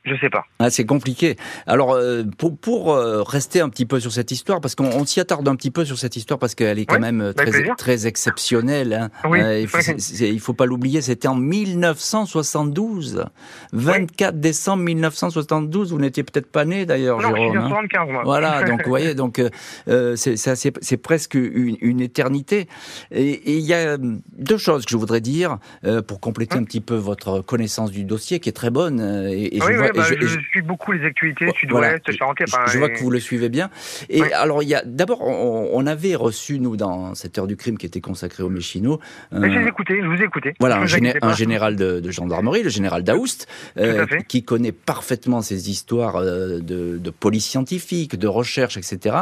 [0.07, 0.45] Je sais pas.
[0.61, 1.37] Ah, c'est compliqué.
[1.67, 5.05] Alors, euh, pour, pour euh, rester un petit peu sur cette histoire, parce qu'on on
[5.05, 7.33] s'y attarde un petit peu sur cette histoire, parce qu'elle est quand Oui, même euh,
[7.33, 8.93] très, très exceptionnelle.
[8.95, 9.11] hein.
[9.29, 9.79] Oui, Euh, il, faut,
[10.21, 13.25] il faut pas l'oublier, c'était en 1972.
[13.73, 15.93] 24 décembre 1972.
[15.93, 17.57] Vous n'étiez peut-être pas né d'ailleurs, non, je suis Jérôme.
[17.59, 17.69] hein.
[17.69, 18.23] 75, moi.
[18.25, 19.41] Voilà, donc vous voyez, donc
[19.89, 22.69] euh, c'est presque une, une éternité.
[23.11, 26.81] Et il y a deux choses que je voudrais dire euh, pour compléter un petit
[26.81, 29.01] peu votre connaissance du dossier, qui est très bonne.
[29.31, 31.59] Et, et je vois, bah, je- je, je- suis beaucoup les actualités, Voilà.
[31.99, 33.71] sud-ouest, je, enfin, je vois et- que vous le suivez bien.
[34.09, 34.33] Et Oui.
[34.33, 37.79] alors, il y a d'abord, on, on avait reçu nous dans cette heure du crime
[37.79, 39.01] qui était consacrée aux Méchino.
[39.33, 40.55] Mais je euh, les ai écoutés, je vous ai écouté.
[40.61, 43.47] voilà, un, géné- général de, de gendarmerie, le général Daoust,
[43.79, 49.17] euh, qui connaît parfaitement ces histoires euh, de, de police scientifique, de recherche, etc.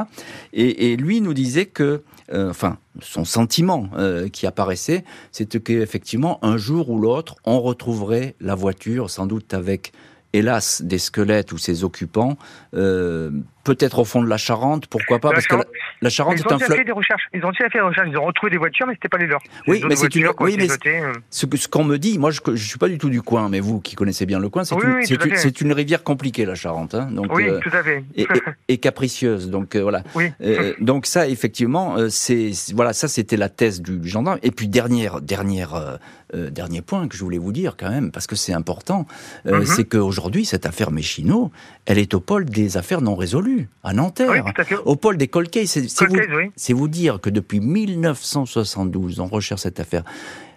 [0.52, 6.38] Et, et lui nous disait que, euh, enfin, son sentiment euh, qui apparaissait, c'était qu'effectivement,
[6.44, 9.92] un jour ou l'autre, on retrouverait la voiture, sans doute avec,
[10.34, 12.36] hélas, des squelettes ou ses occupants,
[12.74, 13.30] euh,
[13.64, 15.74] peut-être au fond de la Charente, pourquoi pas, La parce que la, Charente.
[16.02, 16.78] la Charente Ils est ont un fleuve.
[16.78, 17.22] fait des recherches.
[17.34, 18.08] Ils ont déjà fait des recherches.
[18.10, 19.40] Ils ont retrouvé des voitures, mais c'était pas les leurs.
[19.66, 21.12] Oui, mais c'est une- ont oui, mais euh.
[21.30, 23.48] Ce que- ce qu'on me dit, moi je ne suis pas du tout du coin,
[23.48, 26.44] mais vous qui connaissez bien le coin, c'est Oui, une, oui, c'est une- rivière compliquée
[26.44, 28.04] la Charente, hein, donc Oui, euh, tout à fait.
[28.14, 28.26] et, et-
[28.68, 29.50] et capricieuse.
[29.50, 30.02] Donc euh, voilà.
[30.14, 30.30] Oui.
[30.42, 34.38] Euh, donc ça, effectivement, c'est voilà, ça c'était la thèse du, du gendarme.
[34.42, 35.98] Et puis dernière, dernière,
[36.32, 39.06] dernier point que je voulais vous dire quand même, parce que c'est important,
[39.44, 39.64] Mhm.
[39.66, 41.52] c'est qu'aujourd'hui cette affaire Méchino,
[41.86, 45.28] elle est au pôle des affaires non résolues à Nanterre, Oui, à au pôle des
[45.28, 45.78] cold cases.
[45.86, 46.90] C'est vous, oui.
[46.90, 50.04] dire que depuis 1972, on recherche cette affaire.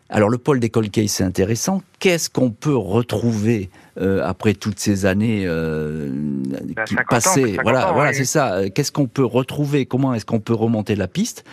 [0.09, 1.81] Alors le pôle des cold cases, c'est intéressant.
[1.99, 7.41] Qu'est-ce qu'on peut retrouver euh, après toutes ces années euh, Ben, qui 50 ans, passées
[7.55, 8.15] 50 Voilà, ans, voilà, oui.
[8.15, 8.53] c'est ça.
[8.53, 9.85] Euh, Qu'est-ce qu'on peut retrouver?
[9.85, 11.43] Comment est-ce qu'on peut remonter la piste?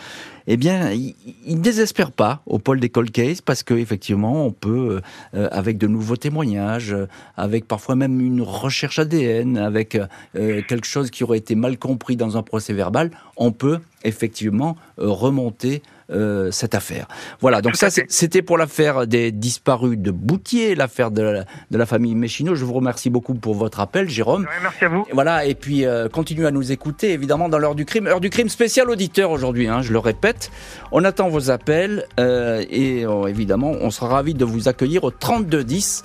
[0.47, 1.15] Eh bien, il
[1.47, 5.01] il ne désespère pas au pôle des cold cases parce que effectivement, on peut,
[5.35, 10.87] euh, avec de nouveaux témoignages, euh, avec parfois même une recherche ADN, avec euh, quelque
[10.87, 16.51] chose qui aurait été mal compris dans un procès verbal, on peut effectivement remonter euh,
[16.51, 17.07] cette affaire.
[17.41, 21.79] Voilà, donc Tout ça c'était pour l'affaire des disparus de Boutier, l'affaire de, la- de
[21.79, 22.55] la famille Méchino.
[22.55, 24.43] Je vous remercie beaucoup pour votre appel, Jérôme.
[24.43, 25.07] Ouais, merci à vous.
[25.13, 28.07] Voilà, et puis euh, continuez à nous écouter, évidemment, dans l'heure du crime.
[28.07, 30.51] Heure du crime spécial auditeur aujourd'hui, hein, je le répète.
[30.93, 36.03] On attend vos appels euh, et évidemment, on sera ravis de vous accueillir au 3210.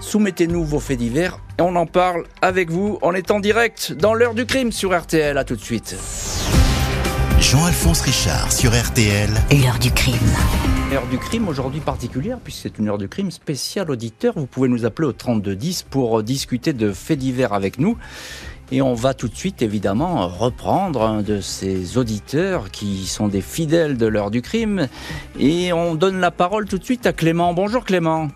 [0.00, 2.98] Soumettez-nous vos faits divers et on en parle avec vous.
[3.02, 5.36] On est en direct dans l'heure du crime sur RTL.
[5.36, 5.96] À tout de suite.
[7.40, 9.30] Jean-Alphonse Richard sur RTL.
[9.52, 10.14] L'heure du crime.
[10.92, 14.34] Heure du crime aujourd'hui particulière, puisque c'est une heure du crime spéciale auditeur.
[14.36, 17.96] Vous pouvez nous appeler au 3210 pour euh, discuter de faits divers avec nous.
[18.72, 23.40] Et on va tout de suite, évidemment, reprendre un de ces auditeurs qui sont des
[23.40, 24.88] fidèles de l'heure du crime.
[25.38, 27.54] Et on donne la parole tout de suite à Clément.
[27.54, 28.28] Bonjour Clément.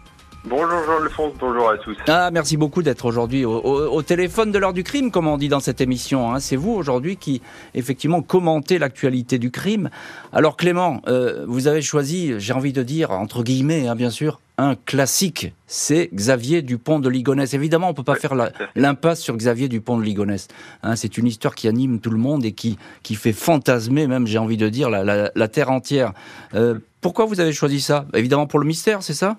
[0.45, 1.97] Bonjour Jean-Alphonse, bonjour à tous.
[2.09, 5.39] Ah, merci beaucoup d'être aujourd'hui au, au- au téléphone de l'heure du crime, comme on
[5.39, 6.33] dit dans cette émission.
[6.35, 6.41] hein.
[6.41, 7.41] C'est vous aujourd'hui qui,
[7.75, 9.89] effectivement, commentez l'actualité du crime.
[10.33, 14.41] Alors Clément, euh, vous avez choisi, j'ai envie de dire, entre guillemets, hein, bien sûr,
[14.59, 15.53] un classique.
[15.69, 17.55] C'est Xavier Dupont de Ligonnès.
[17.55, 18.35] Évidemment, on peut pas faire
[18.75, 20.49] l'impasse sur Xavier Dupont de Ligonnès.
[20.83, 24.27] Hein, c'est une histoire qui anime tout le monde et qui, qui fait fantasmer, même,
[24.27, 26.13] j'ai envie de dire, la, la- la terre entière.
[26.55, 28.07] Euh, pourquoi vous avez choisi ça?
[28.13, 29.37] Évidemment pour le mystère, c'est ça?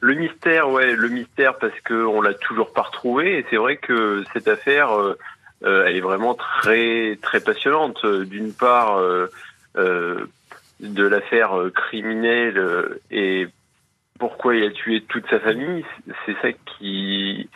[0.00, 3.76] Le mystère, ouais, le mystère parce que on l'a toujours pas retrouvé et c'est vrai
[3.76, 5.18] que cette affaire, euh,
[5.64, 8.04] euh, elle est vraiment très très passionnante.
[8.06, 9.26] D'une part, euh,
[9.76, 10.26] euh,
[10.80, 13.48] de l'affaire criminelle et
[14.18, 15.84] pourquoi il a tué toute sa famille,
[16.24, 17.48] c'est ça qui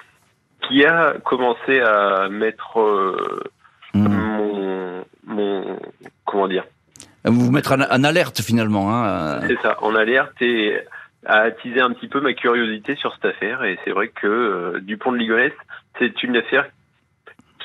[0.68, 2.78] qui a commencé à mettre
[3.94, 4.08] Hmm.
[4.08, 5.78] mon mon
[6.24, 6.64] comment dire?
[7.24, 8.92] Vous vous mettre en, en alerte finalement.
[8.92, 9.40] Hein.
[9.46, 10.80] C'est ça, en alerte et
[11.26, 13.64] à attiser un petit peu ma curiosité sur cette affaire.
[13.64, 15.52] Et c'est vrai que euh, Dupont de Ligonnès,
[15.98, 16.68] c'est une affaire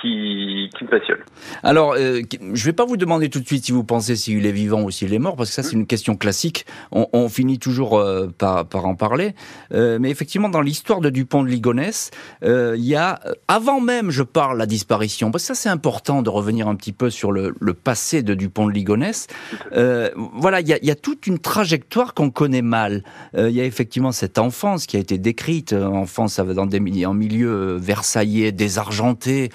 [0.02, 1.20] qui, qui me passionne.
[1.64, 2.22] Alors, euh,
[2.54, 4.92] je vais pas vous demander tout de suite si vous pensez s'il est vivant ou
[4.92, 6.66] s'il est mort, parce que ça c'est une question classique.
[6.92, 9.34] On, on finit toujours euh, par, par en parler.
[9.74, 12.12] Euh, mais effectivement, dans l'histoire de Dupont de Ligonnès,
[12.44, 16.30] il y a, avant même, je parle la disparition, parce que ça c'est important de
[16.30, 19.28] revenir un petit peu sur le, le passé de Dupont de Ligonnès.
[19.72, 23.04] Voilà, il y a, il y a toute une trajectoire qu'on connaît mal.
[23.38, 27.78] Il y a effectivement cette enfance qui a été décrite, enfance dans des, en milieu
[27.78, 29.50] versaillais, désargenté,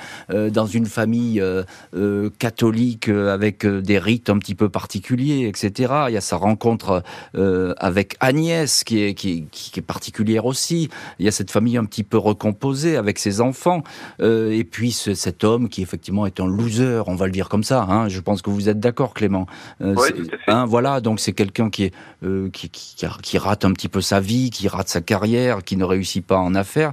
[0.50, 1.42] dans une famille
[2.38, 5.92] catholique avec des rites un petit peu particuliers, etc.
[6.08, 7.02] Il y a sa rencontre
[7.78, 10.88] avec Agnès qui est, qui, qui, est particulière aussi.
[11.18, 13.82] Il y a cette famille un petit peu recomposée avec ses enfants.
[14.20, 17.86] et puis cet homme qui effectivement est un loser, on va le dire comme ça.
[17.88, 18.08] Hein.
[18.08, 19.46] Je pense que vous êtes d'accord, Clément.
[19.80, 20.50] Oui, tout à fait.
[20.50, 21.94] Hein, voilà, donc c'est quelqu'un qui, est,
[22.52, 25.84] qui, qui, qui rate un petit peu sa vie, qui rate sa carrière, qui ne
[25.84, 26.92] réussit pas en affaires.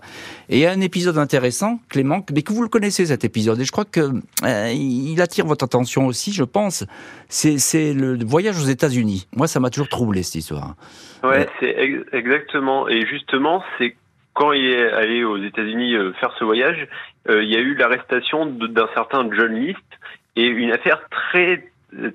[0.49, 3.30] Et il y a un épisode intéressant, Clément, mais que vous le connaissez cet épisode,
[3.37, 4.01] et je crois que
[4.43, 6.85] euh, il attire votre attention aussi, je pense.
[7.29, 9.27] C'est le voyage aux États-Unis.
[9.35, 10.75] Moi, ça m'a toujours troublé cette histoire.
[11.23, 11.75] Ouais, c'est
[12.11, 12.87] exactement.
[12.87, 13.95] Et justement, c'est
[14.33, 16.87] quand il est allé aux États-Unis euh, faire ce voyage,
[17.29, 19.79] euh, il y a eu l'arrestation d'un certain John List
[20.35, 21.67] et une affaire très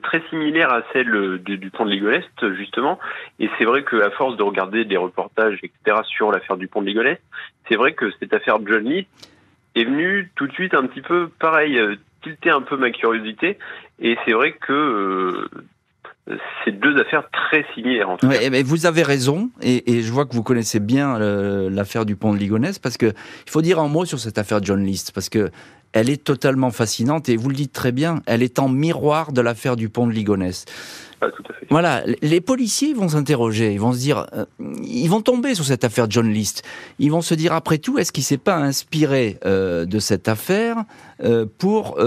[0.03, 2.25] très similaire à celle du, pont de Ligonnès,
[2.57, 2.99] justement.
[3.39, 6.87] Et c'est vrai qu'à force de regarder des reportages, etc., sur l'affaire du pont de
[6.87, 7.19] Ligonnès,
[7.69, 9.07] c'est vrai que cette affaire de Johnny
[9.77, 13.59] est venue tout de suite un petit peu pareil, euh, tilter un peu ma curiosité.
[14.01, 16.35] Et c'est vrai que euh,
[16.65, 18.11] c'est deux affaires très similaires.
[18.11, 21.71] En Ouais, mais vous avez raison, et, et, je vois que vous connaissez bien euh,
[21.71, 24.63] l'affaire du pont de Ligonnès, parce que il faut dire un mot sur cette affaire
[24.63, 25.51] John List, parce que
[25.93, 29.41] elle est totalement fascinante et vous le dites très bien, elle est en miroir de
[29.41, 30.67] l'affaire du pont de Ligonnès.
[31.71, 34.45] Voilà, les policiers vont s'interroger, ils vont se dire, euh,
[34.83, 36.63] ils vont tomber sur cette affaire John List.
[36.99, 40.85] Ils vont se dire après tout, est-ce qu'il s'est pas inspiré euh, de cette affaire
[41.23, 41.99] euh, pour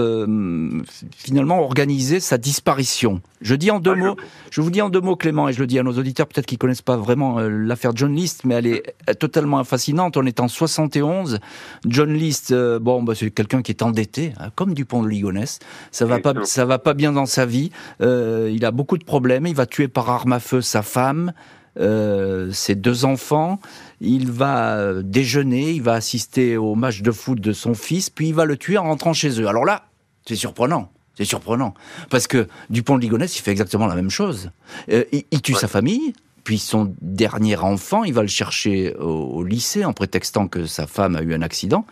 [1.16, 4.16] finalement organiser sa disparition Je dis en deux mots,
[4.50, 4.60] je...
[4.60, 6.58] vous dis en deux mots, Clément, et je le dis à nos auditeurs peut-être qu'ils
[6.58, 10.16] connaissent pas vraiment l'affaire John List, mais elle est totalement fascinante.
[10.16, 11.40] On est en 71.
[11.86, 15.58] John List, bon, bah, c'est quelqu'un qui est endetté, hein, comme du pont de Ligonnès.
[15.90, 17.70] Ça va pas, ça va pas bien dans sa vie.
[18.00, 19.46] il a beaucoup de problème.
[19.46, 21.32] Il va tuer par arme à feu sa femme,
[21.78, 23.60] euh, ses deux enfants.
[24.00, 28.28] Il va euh, déjeuner, il va assister au match de foot de son fils, puis
[28.28, 29.46] il va le tuer en rentrant chez eux.
[29.46, 29.84] Alors là,
[30.26, 30.90] c'est surprenant.
[31.16, 31.74] C'est surprenant.
[32.08, 34.50] Parce que Dupont de Ligonnès, il fait exactement la même chose.
[34.90, 36.12] Euh, il, tue sa famille,
[36.44, 41.14] puis son dernier enfant, il va le chercher au, lycée en prétextant que sa femme
[41.14, 41.84] a eu un accident,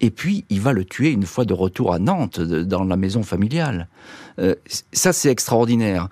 [0.00, 3.22] et puis il va le tuer une fois de retour à Nantes, dans la maison
[3.22, 3.88] familiale.
[4.92, 6.08] ça, c'est extraordinaire.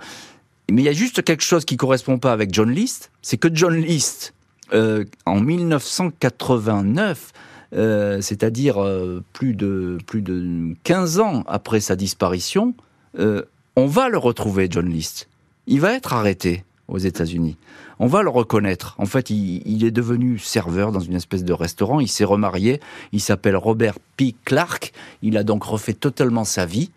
[0.70, 3.48] Mais il y a juste quelque chose qui correspond pas avec John List, c'est que
[3.52, 4.34] John List,
[4.72, 7.32] euh, en 1989,
[7.74, 12.74] euh, c'est-à-dire euh, plus, de, plus de 15 ans après sa disparition,
[13.74, 15.28] on va le retrouver, John List.
[15.66, 17.56] Il va être arrêté aux États-Unis.
[17.98, 18.94] On va le reconnaître.
[18.98, 22.00] En fait, il, il, est devenu serveur dans une espèce de restaurant.
[22.00, 22.80] Il s'est remarié.
[23.12, 24.34] Il s'appelle Robert P.
[24.44, 24.92] Clark.
[25.22, 26.90] Il a donc refait totalement sa vie.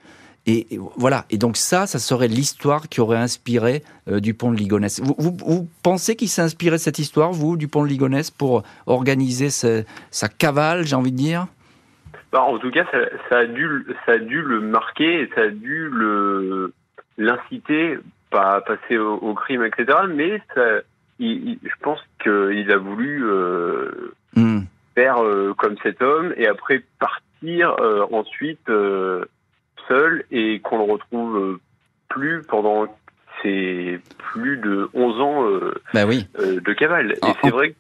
[0.48, 1.26] Et, voilà.
[1.30, 5.00] Et donc ça, ça serait l'histoire qui aurait inspiré euh, Dupont de Ligonnès.
[5.02, 9.50] Vous, vous, pensez qu'il s'est inspiré de cette histoire, vous, Dupont de Ligonnès, pour organiser
[9.50, 11.48] sa cavale, j'ai envie de dire?
[12.32, 12.86] Bah, En tout cas,
[13.30, 16.74] ça, a dû, ça a dû le marquer, ça a dû le
[17.18, 17.98] l'inciter,
[18.30, 20.00] pas à passer au, crime, etc.
[20.14, 20.82] Mais ça,
[21.20, 24.64] je pense qu'il a voulu euh, hmm.
[24.96, 27.76] faire euh, comme cet homme et après partir
[28.12, 28.70] ensuite
[29.88, 31.60] seul et qu'on le retrouve euh,
[32.10, 32.88] plus pendant
[33.42, 36.28] ces plus de 11 ans euh, bah oui.
[36.40, 37.14] Euh, de cavale.
[37.14, 37.76] Et c'est vrai.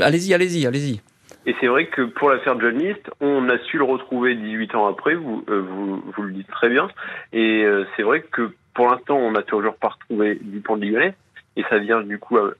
[0.00, 1.00] Allez-y, allez-y, allez-y.
[1.48, 4.88] Et c'est vrai que pour l'affaire John List, on a su le retrouver 18 ans
[4.88, 6.88] après, vous, vous, vous le dites très bien.
[7.32, 7.64] Et
[7.96, 11.14] c'est vrai que pour l'instant, on n'a toujours pas retrouvé Dupont de Ligonnès.
[11.54, 12.50] Et ça vient du coup à,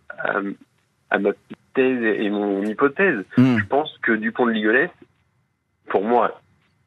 [1.10, 3.24] à, ma petite thèse et mon hypothèse.
[3.36, 3.58] Hmm.
[3.58, 4.90] Je pense que Dupont de Ligonnès,
[5.88, 6.40] pour moi,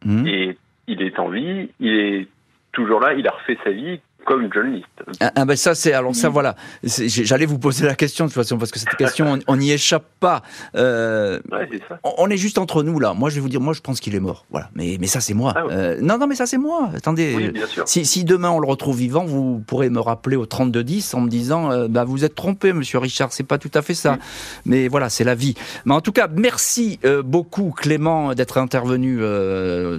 [0.06, 0.26] hmm.
[0.26, 0.58] est
[0.90, 2.28] il est en vie, il est
[2.72, 4.86] toujours là, il a refait sa vie comme John List.
[5.22, 6.56] Ah, ah ben ça c'est alors ça voilà.
[6.84, 10.06] J'allais vous poser la question de toute façon parce que cette question on n'y échappe
[10.20, 10.44] pas.
[10.76, 11.40] Euh,
[11.88, 12.00] ça.
[12.18, 13.14] On est juste entre nous là.
[13.14, 14.46] Moi je vais vous dire moi je pense qu'il est mort.
[14.52, 14.70] Voilà.
[14.76, 15.54] Mais mais ça c'est moi.
[15.56, 16.90] Ah euh, non non mais ça c'est moi.
[16.96, 17.34] Attendez.
[17.36, 17.88] Oui, bien sûr.
[17.88, 21.22] Si, si, demain on le retrouve vivant, vous pourrez me rappeler au 32 10 en
[21.22, 24.18] me disant euh, bah vous êtes trompé monsieur Richard, c'est pas tout à fait ça.
[24.66, 25.56] Mais voilà, c'est la vie.
[25.86, 29.20] Mais en tout cas, merci beaucoup Clément d'être intervenu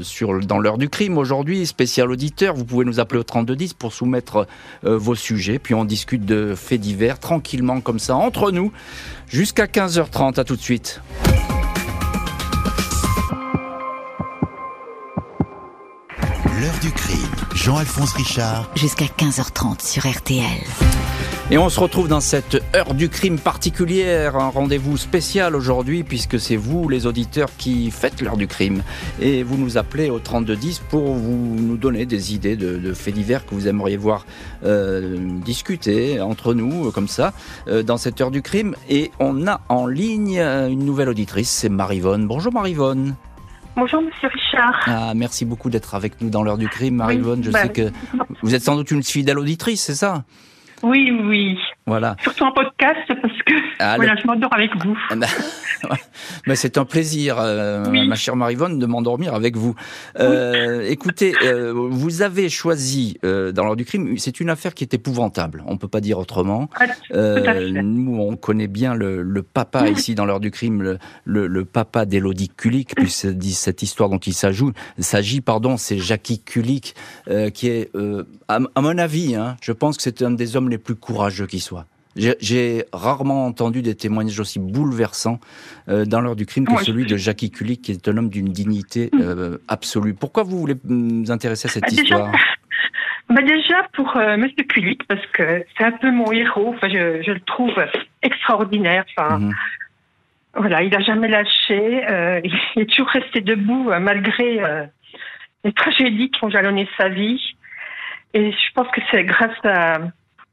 [0.03, 2.55] sur dans l'heure du crime aujourd'hui, spécial auditeur.
[2.55, 4.47] Vous pouvez nous appeler au 32 10 pour soumettre mettre
[4.85, 8.73] euh, vos sujets, puis on discute de faits divers tranquillement comme ça entre nous
[9.29, 10.39] jusqu'à 15h30.
[10.39, 11.01] À tout de suite.
[16.61, 17.17] L'heure du crime.
[17.55, 18.71] Jean-Alphonse Richard.
[18.77, 20.45] Jusqu'à 15h30 sur RTL.
[21.53, 26.39] Et on se retrouve dans cette heure du crime particulière, un rendez-vous spécial aujourd'hui puisque
[26.39, 28.85] c'est vous les auditeurs qui faites l'heure du crime
[29.21, 33.45] et vous nous appelez au 3210 pour vous nous donner des idées de, faits divers
[33.47, 34.27] que vous aimeriez voir
[34.65, 37.33] euh, discuter entre nous euh, comme ça
[37.67, 41.69] euh, dans cette heure du crime et on a en ligne une nouvelle auditrice, c'est
[41.69, 42.29] Marivonne.
[42.29, 43.17] Bonjour Marivonne.
[43.75, 44.83] Bonjour, monsieur Richard.
[44.87, 47.43] Ah, merci beaucoup d'être avec nous dans l'heure du crime, Marie-Vonne.
[47.43, 47.91] je bah, sais que
[48.43, 50.23] vous êtes sans doute une fidèle auditrice, c'est ça?
[50.83, 51.59] Oui, oui.
[51.87, 52.17] Voilà.
[52.23, 53.30] Surtout en podcast parce
[53.79, 54.97] Ah, voilà, le- je m'endors avec vous.
[55.11, 55.27] Ah ben,
[56.47, 58.07] Mais c'est un plaisir, euh, Oui.
[58.07, 59.75] ma chère Marivonne, de m'endormir avec vous.
[60.19, 64.85] Euh, Écoutez, euh, vous avez choisi euh, dans l'heure du crime, c'est une affaire qui
[64.85, 65.63] est épouvantable.
[65.67, 66.69] On peut pas dire autrement.
[66.79, 70.99] Ah, Euh, nous, on connaît bien le, le papa ici dans l'heure du crime, le,
[71.47, 76.95] le, papa d'Élodie Kulik, puis cette histoire dont il s'ajoute- s'agit, pardon, c'est Jackie Kulik,
[77.29, 80.57] euh, qui est, euh, à, à mon avis, hein, je pense que c'est un des
[80.57, 81.87] hommes les plus courageux qui soit.
[82.17, 85.39] J'ai- rarement entendu des témoignages aussi bouleversants
[85.89, 88.49] euh, dans l'heure du crime que celui de Jackie Kulik, qui est un homme d'une
[88.49, 90.15] dignité euh, absolue.
[90.15, 92.33] Pourquoi vous voulez mm, vous intéresser à cette Ah, déjà, histoire?
[93.31, 96.75] Bah déjà pour euh, Monsieur Kulik parce que c'est un peu mon héros.
[96.75, 97.73] Enfin, je, je le trouve
[98.23, 99.05] extraordinaire.
[99.17, 99.53] Enfin, Mhm.
[100.57, 102.11] voilà, il a jamais lâché.
[102.11, 104.61] euh, il est toujours resté debout malgré
[105.63, 107.41] les tragédies qui ont jalonné sa vie.
[108.35, 109.99] Et je pense que c'est grâce à,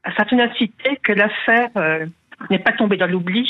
[0.08, 2.06] à sa ténacité que l'affaire euh,
[2.50, 3.50] n'est pas tombée dans l'oubli.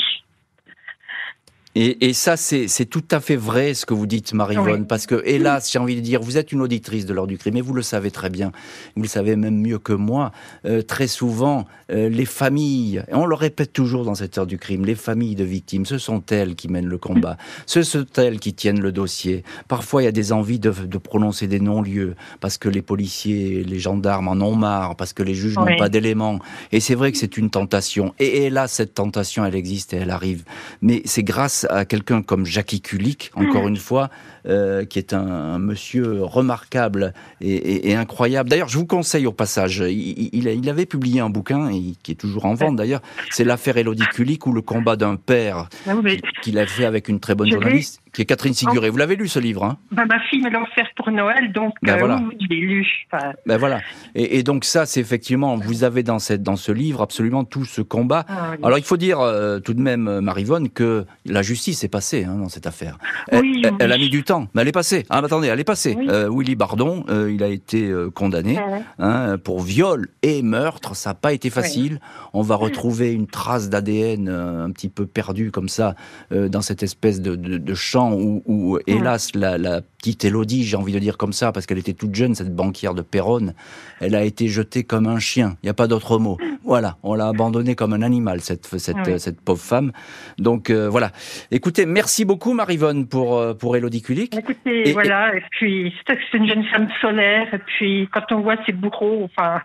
[1.74, 4.86] Et, et ça, c'est tout à fait vrai ce que vous dites, Marivonne, Oui.
[4.88, 7.56] parce que, hélas, j'ai envie de dire, vous êtes une auditrice de l'heure du crime,
[7.56, 8.52] et vous le savez très bien,
[8.96, 10.32] vous le savez même mieux que moi,
[10.64, 14.58] euh, très souvent, euh, les familles, et on le répète toujours dans cette heure du
[14.58, 18.40] crime, les familles de victimes, ce sont elles qui mènent le combat, ce sont elles
[18.40, 19.44] qui tiennent le dossier.
[19.68, 23.62] Parfois, il y a des envies de, de prononcer des non-lieux, parce que les policiers,
[23.62, 26.38] les gendarmes en ont marre, parce que les juges n'ont pas d'éléments.
[26.72, 28.14] Et c'est vrai que c'est une tentation.
[28.18, 30.44] Et, là, cette tentation, elle existe et elle arrive.
[30.82, 34.10] Mais c'est grâce à quelqu'un comme Jackie Kulik, encore une fois,
[34.46, 38.48] euh, qui est un, un monsieur remarquable et, et- et incroyable.
[38.48, 41.94] D'ailleurs, je vous conseille au passage, il, il, a- il avait publié un bouquin, et
[42.02, 45.68] qui est toujours en vente d'ailleurs, c'est l'affaire Elodie Kulik ou le combat d'un père
[45.86, 48.90] Ah oui, qu'il a fait avec une très bonne journaliste, qui est Catherine Siguré.
[48.90, 49.78] Vous l'avez lu ce livre, hein?
[49.92, 52.20] Bah, ma fille me l'a offert pour Noël, donc Ben euh, voilà.
[52.28, 52.86] oui, je l'ai lu.
[53.12, 53.80] Enfin, Ben voilà.
[54.14, 57.64] Et, et donc ça, c'est effectivement, vous avez dans, cette, dans ce livre absolument tout
[57.64, 58.24] ce combat.
[58.28, 58.58] ah, oui.
[58.62, 62.24] Alors il faut dire euh, tout de même, euh, Marivonne, que la justice est passée
[62.24, 62.98] hein, dans cette affaire.
[63.28, 63.44] Elle,
[63.78, 65.04] elle a mis du temps, mais elle est passée.
[65.10, 65.94] Ah, mais attendez, elle est passée.
[65.98, 66.06] Oui.
[66.10, 68.82] Euh, Willy Bardon, euh, il a été euh, condamné Ouais.
[68.98, 70.94] hein, pour viol et meurtre.
[70.96, 72.00] Ça n'a pas été facile.
[72.32, 75.94] On va retrouver une trace d'ADN un petit peu perdue comme ça
[76.30, 80.76] dans cette espèce de, de, de champ où, où, hélas, la, la petite Élodie, j'ai
[80.76, 83.54] envie de dire comme ça, parce qu'elle était toute jeune, cette banquière de Péronne,
[84.00, 85.56] elle a été jetée comme un chien.
[85.62, 86.36] Il n'y a pas d'autre mot.
[86.64, 89.12] Voilà, on l'a abandonnée comme un animal, cette, cette, Oui.
[89.14, 89.92] euh, cette pauvre femme.
[90.38, 91.10] Donc euh, voilà.
[91.50, 96.64] Écoutez, merci beaucoup Marivonne pour, pour Élodie Écoutez, Et- voilà, et puis c'est une jeune
[96.64, 99.60] femme solaire, et puis quand on voit ses bourreaux, enfin,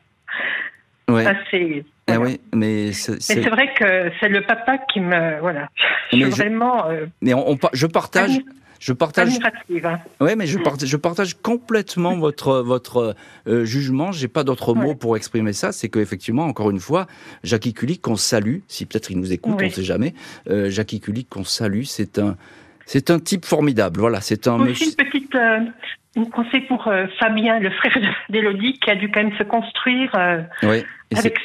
[1.10, 1.24] Ouais.
[1.24, 1.84] ça c'est.
[2.08, 5.40] Eh oui, mais c'est- vrai que c'est le papa qui me.
[5.40, 5.70] Voilà.
[6.12, 8.40] Je suis Mais je- vraiment euh, mais on, on pa- je partage.
[8.80, 9.30] Je partage
[9.86, 10.00] hein.
[10.36, 13.16] Mais je partage, je partage complètement votre votre
[13.48, 14.12] euh, jugement.
[14.12, 14.96] J'ai pas d'autre mot Ouais.
[14.96, 15.72] pour exprimer ça.
[15.72, 17.08] C'est que effectivement, encore une fois,
[17.46, 18.58] Jackie Kulik qu'on salue.
[18.68, 19.68] Si peut-être il nous écoute, Oui.
[19.68, 20.14] on sait jamais.
[20.50, 21.84] Euh, Jackie Kulik qu'on salue.
[21.84, 22.36] C'est un
[22.86, 24.00] c'est un type formidable.
[24.00, 25.60] Voilà, c'est un Aussi une petite euh,
[26.16, 27.98] une conseil pour euh, Fabien, le frère
[28.30, 30.84] d'Élodie, qui a dû quand même se construire euh, Oui.
[31.16, 31.40] Avec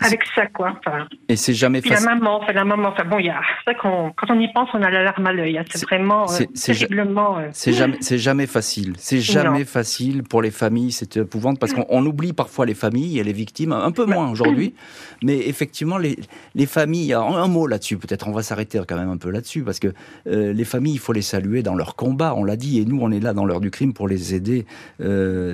[0.00, 0.76] avec ça quoi.
[0.84, 2.10] Enfin, et c'est jamais puis la facile.
[2.10, 3.40] maman, enfin la maman, enfin bon, il y a.
[3.80, 5.58] Qu'on quand on y pense, on a la larme à l'œil.
[5.58, 5.64] hein.
[5.70, 7.38] C'est- vraiment euh, terriblement.
[7.38, 8.94] euh, C'est jamais, c'est jamais facile.
[8.98, 10.92] C'est jamais facile pour les familles.
[10.92, 14.30] C'est épouvante parce qu'on on oublie parfois les familles et les victimes, un peu moins
[14.30, 14.74] aujourd'hui.
[15.22, 16.18] Mais effectivement, les,
[16.54, 19.62] les familles, un, un mot là-dessus, peut-être on va s'arrêter quand même un peu là-dessus
[19.62, 19.88] parce que
[20.26, 22.34] euh, les familles, il faut les saluer dans leur combat.
[22.36, 24.66] On l'a dit et nous, on est là dans l'heure du crime pour les aider,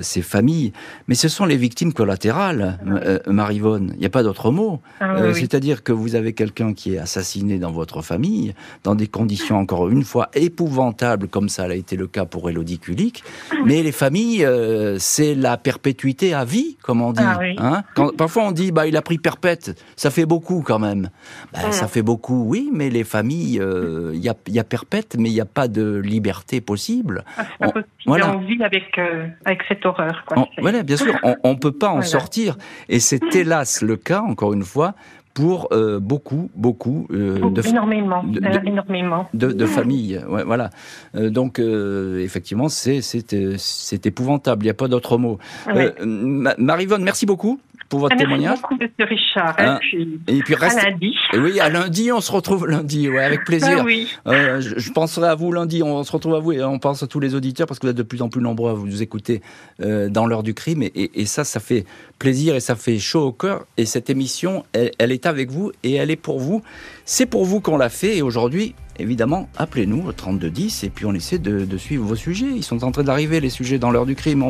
[0.01, 0.73] ces familles.
[1.07, 2.79] Mais ce sont les victimes collatérales,
[3.27, 3.91] Marivonne.
[3.95, 4.79] Il n'y a pas d'autre mot.
[5.01, 5.39] ah, Euh, oui.
[5.41, 8.53] C'est-à-dire que vous avez quelqu'un qui est assassiné dans votre famille,
[8.85, 12.79] dans des conditions encore une fois épouvantables, comme ça a été le cas pour Elodie
[12.79, 13.23] Kulik.
[13.65, 17.21] Mais les familles, euh, c'est la perpétuité à vie, comme on dit.
[17.25, 17.55] Ah oui.
[17.57, 19.77] hein Quand, parfois on dit, bah, il a pris perpète.
[19.97, 21.09] Ça fait beaucoup quand même.
[21.53, 21.71] Bah.
[21.71, 25.15] Ça fait beaucoup, oui, mais les familles, euh, il y, a, il y a perpète,
[25.19, 27.25] mais il n'y a pas de liberté possible.
[27.37, 27.87] Ah, on- possible.
[28.05, 28.35] voilà.
[28.35, 28.97] On vit avec,
[29.45, 30.23] avec cette horreur.
[30.25, 30.39] Quoi.
[30.39, 31.13] On- C'est- voilà, bien sûr,
[31.43, 32.57] on ne peut pas en sortir.
[32.87, 34.93] Et c'est hélas le cas, encore une fois,
[35.33, 39.27] pour euh, beaucoup, beaucoup euh, Oh, de, énormément, de- euh, de- énormément.
[39.33, 40.21] de, de familles.
[40.27, 40.69] Ouais, voilà.
[41.15, 44.63] Euh, donc, effectivement, c'est épouvantable.
[44.63, 45.37] Il n'y a pas d'autre mot.
[45.73, 45.93] Ouais.
[46.05, 47.59] Ma- Marivonne, merci beaucoup
[47.89, 48.61] pour votre Ah, merci témoignage.
[48.61, 49.55] beaucoup, Monsieur Richard.
[49.57, 49.79] Hein,
[50.27, 50.79] et puis, reste.
[50.79, 51.13] à lundi.
[51.33, 53.79] Oui, à lundi, on se retrouve lundi, ouais, avec plaisir.
[53.79, 54.07] Ah oui.
[54.25, 55.83] Je, je penserai à vous lundi.
[55.83, 57.91] On, se retrouve à vous et on pense à tous les auditeurs parce que vous
[57.91, 59.41] êtes de plus en plus nombreux à vous écouter
[59.79, 60.83] dans l'heure du crime.
[60.83, 61.85] Et, et- et ça, ça fait
[62.17, 63.65] plaisir et ça fait chaud au cœur.
[63.77, 66.61] Et cette émission, elle, elle est avec vous et elle est pour vous.
[67.05, 68.17] C'est pour vous qu'on l'a fait.
[68.17, 72.49] Et aujourd'hui, évidemment, appelez-nous au 3210 et puis on essaie de, suivre vos sujets.
[72.55, 74.43] Ils sont en train d'arriver, les sujets dans l'heure du crime.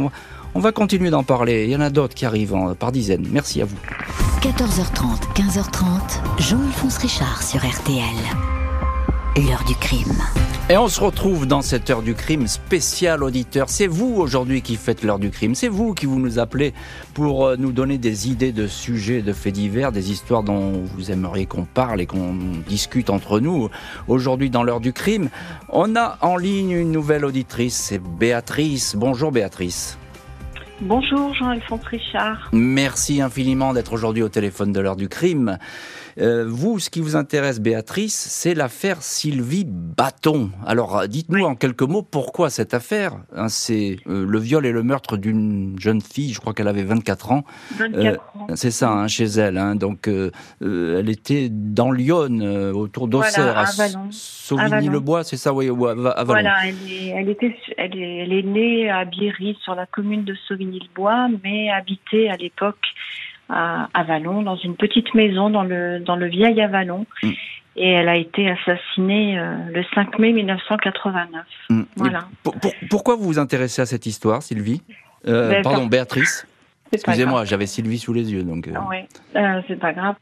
[0.53, 1.65] On va, continuer d'en parler.
[1.65, 3.27] Il y en a d'autres qui arrivent par dizaines.
[3.31, 3.77] Merci à vous.
[4.41, 8.03] 14h30, 15h30, Jean-Alphonse Richard sur RTL.
[9.37, 10.21] L'heure du crime.
[10.71, 13.67] Et on se retrouve dans cette heure du crime spécial auditeur.
[13.67, 15.53] C'est vous aujourd'hui qui faites l'heure du crime.
[15.53, 16.73] C'est vous qui vous nous appelez
[17.13, 21.11] pour euh, nous donner des idées de sujets, de faits divers, des histoires dont vous
[21.11, 22.37] aimeriez qu'on parle et qu'on
[22.69, 23.67] discute entre nous.
[24.07, 25.29] Aujourd'hui dans l'heure du crime,
[25.67, 27.75] on a en ligne une nouvelle auditrice.
[27.75, 28.95] C'est Béatrice.
[28.95, 29.97] Bonjour Béatrice.
[30.83, 32.49] Bonjour Jean-Alphonse Richard.
[32.53, 35.59] Merci infiniment d'être aujourd'hui au téléphone de l'heure du crime.
[36.19, 40.51] Euh, vous, ce qui vous intéresse, Béatrice, c'est l'affaire Sylvie Bâton.
[40.65, 43.13] Alors, dites-nous en quelques mots pourquoi cette affaire.
[43.35, 46.83] Hein, c'est euh, le viol et le meurtre d'une jeune fille, je crois qu'elle avait
[46.83, 47.43] 24 ans.
[47.77, 48.47] 24 euh, ans.
[48.55, 49.57] C'est ça, hein, chez elle.
[49.57, 49.75] Hein.
[49.75, 50.07] donc,
[50.61, 53.65] elle était dans Lyon, autour d'Auxerre, à,
[54.11, 56.23] Sauvigny-le-Bois, c'est ça, oui, à, Valon.
[56.25, 57.35] Voilà, elle est,
[57.77, 62.77] elle, est, née à Biery, sur la commune de Sauvigny-le-Bois, mais habitait à l'époque
[63.51, 67.05] à Avalon, dans une petite maison dans le, dans le vieil Avalon.
[67.21, 67.31] Mm.
[67.77, 71.45] Et elle a été assassinée euh, le 5 mai 1989.
[71.69, 71.81] Mm.
[71.95, 72.19] Voilà.
[72.89, 74.81] pourquoi vous vous intéressez à cette histoire, Sylvie
[75.27, 76.47] euh, ben, Pardon, Béatrice
[76.93, 78.43] Excusez-moi, j'avais Sylvie sous les yeux.
[78.43, 78.67] donc.
[78.67, 78.73] Euh.
[78.89, 78.97] Oui,
[79.67, 80.15] c'est pas grave.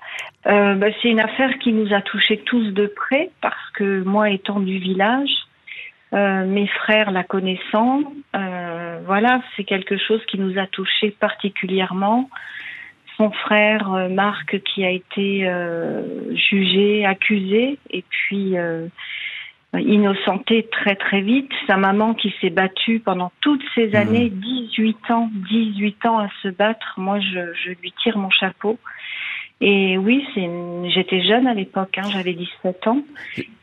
[0.45, 4.59] Ben, c'est une affaire qui nous a touchés tous de près parce que moi étant
[4.59, 5.31] du village,
[6.11, 8.03] mes frères la connaissant,
[8.33, 12.29] voilà, c'est quelque chose qui nous a touchés particulièrement
[13.19, 18.87] son frère euh, Marc qui a été euh, jugé, accusé et puis euh,
[19.73, 21.51] innocenté très très vite.
[21.67, 23.95] Sa maman qui s'est battue pendant toutes ces mmh.
[23.95, 26.93] années, 18 ans, 18 ans à se battre.
[26.97, 28.79] Moi, je, je lui tire mon chapeau.
[29.61, 30.23] Et oui,
[30.95, 33.01] j'étais jeune à l'époque, hein, j'avais 17 ans,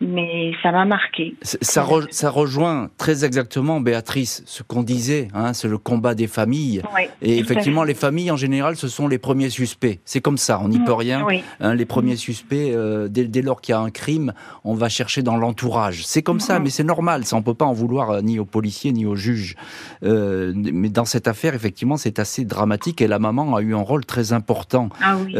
[0.02, 1.34] mais ça m'a marqué.
[1.40, 6.82] Ça, ça, rejoint très exactement, Béatrice, ce qu'on disait, hein, c'est le combat des familles.
[7.22, 9.98] et effectivement, les familles, en général, ce sont les premiers suspects.
[10.04, 11.26] C'est comme ça, on n'y peut rien.
[11.60, 14.34] Hein, les premiers suspects, euh, dès, dès, lors qu'il y a un crime,
[14.64, 16.04] on va chercher dans l'entourage.
[16.04, 18.44] C'est comme ça, mais c'est normal, ça, on peut pas en vouloir euh, ni aux
[18.44, 19.56] policiers ni aux juges.
[20.02, 23.80] Euh, mais dans cette affaire, effectivement, c'est assez dramatique et la maman a eu un
[23.80, 24.90] rôle très important.
[25.02, 25.34] Ah oui.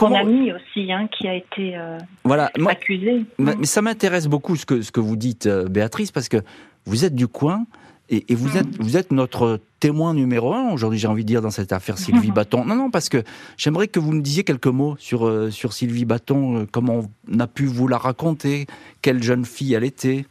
[0.00, 2.50] Euh, son ami aussi, hein, qui a été euh, voilà.
[2.68, 3.24] accusé.
[3.38, 6.38] Mais, ça m'intéresse beaucoup ce que, ce que vous dites, euh, Béatrice, parce que
[6.86, 7.66] vous êtes du coin
[8.08, 8.60] et, vous, mm.
[8.60, 11.96] êtes, vous êtes notre témoin numéro un aujourd'hui, j'ai envie de dire, dans cette affaire
[11.96, 12.64] Sylvie Bâton.
[12.64, 13.22] Non, non, parce que
[13.56, 17.00] j'aimerais que vous me disiez quelques mots sur, euh, sur Sylvie Bâton, comment
[17.32, 18.66] on a pu vous la raconter,
[19.00, 20.26] quelle jeune fille elle était.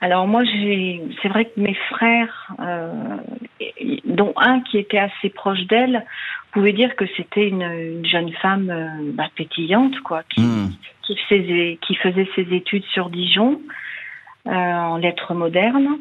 [0.00, 0.42] Alors moi,
[1.22, 2.54] c'est vrai que mes frères,
[4.04, 6.06] dont un qui était assez proche d'elle,
[6.58, 10.72] pouvait dire que c'était une, jeune femme euh, bah, pétillante, quoi, qui, hmm.
[11.04, 13.60] qui, faisait, qui faisait ses études sur Dijon
[14.48, 15.98] euh, en lettres modernes.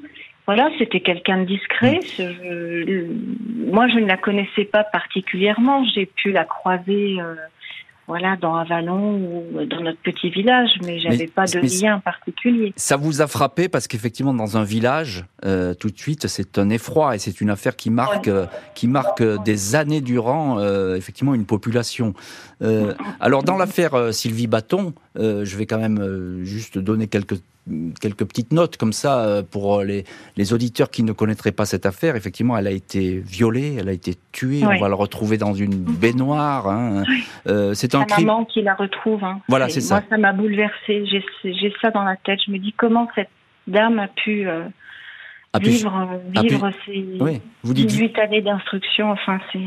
[0.48, 2.00] Voilà, c'était quelqu'un de discret.
[2.18, 3.72] Hmm.
[3.72, 5.86] moi, je ne la connaissais pas particulièrement.
[5.94, 7.36] J'ai pu la croiser euh,
[8.08, 12.74] voilà, dans Avalon ou dans notre petit village, mais j'avais pas de lien particulier.
[12.78, 16.70] Ça vous a frappé parce qu'effectivement, dans un village, euh, tout de suite, c'est un
[16.70, 18.46] effroi et c'est une affaire qui marque, euh,
[18.76, 22.14] qui marque des années durant, euh, effectivement, une population.
[23.20, 27.42] alors, dans l'affaire Sylvie Bâton, je vais quand même juste donner quelques
[28.00, 30.06] quelques petites notes comme ça euh, pour les,
[30.36, 32.16] les, auditeurs qui ne connaîtraient pas cette affaire.
[32.16, 34.62] Effectivement, elle a été violée, elle a été tuée.
[34.64, 35.96] On va le retrouver dans une mhm.
[35.96, 36.68] baignoire.
[36.68, 37.04] Hein.
[37.48, 38.28] Euh, c'est un crime.
[38.28, 39.24] maman qui la retrouve.
[39.24, 39.42] Hein.
[39.48, 39.96] Voilà, c'est ça.
[39.96, 41.06] Moi, ça m'a bouleversée.
[41.44, 42.40] J'ai ça dans la tête.
[42.46, 43.30] Je me dis comment cette
[43.68, 44.64] dame a pu euh,
[45.60, 47.42] vivre, vivre ses oui.
[47.64, 49.12] Vous 18 années d'instruction?
[49.12, 49.60] Enfin, c'est.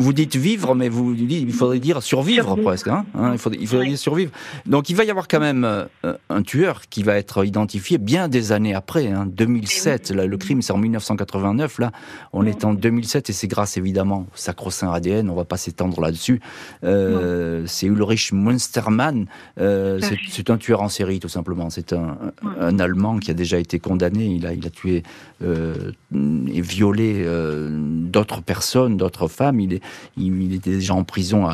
[0.00, 2.88] Vous dites vivre, mais vous il faudrait dire survivre, presque.
[2.88, 4.32] Hein, hein il faudrait, il faudrait dire survivre.
[4.66, 8.26] Donc il va y avoir quand même euh, un tueur qui va être identifié bien
[8.26, 9.06] des années après.
[9.06, 11.78] Hein, 2007, là, le crime c'est en 1989.
[11.78, 11.92] Là,
[12.32, 15.30] on est en 2007 et c'est grâce évidemment au sacro-saint ADN.
[15.30, 16.40] On va pas s'étendre là-dessus.
[16.82, 19.26] Euh, c'est Ulrich Munstermann.
[19.60, 21.70] Euh, c'est un tueur en série tout simplement.
[21.70, 22.18] C'est un,
[22.60, 24.26] un, Allemand qui a déjà été condamné.
[24.26, 25.04] Il a, il a tué
[25.42, 27.24] et violé
[27.70, 29.60] d'autres personnes, d'autres femmes.
[29.60, 29.83] Il est
[30.16, 31.48] il, était déjà en prison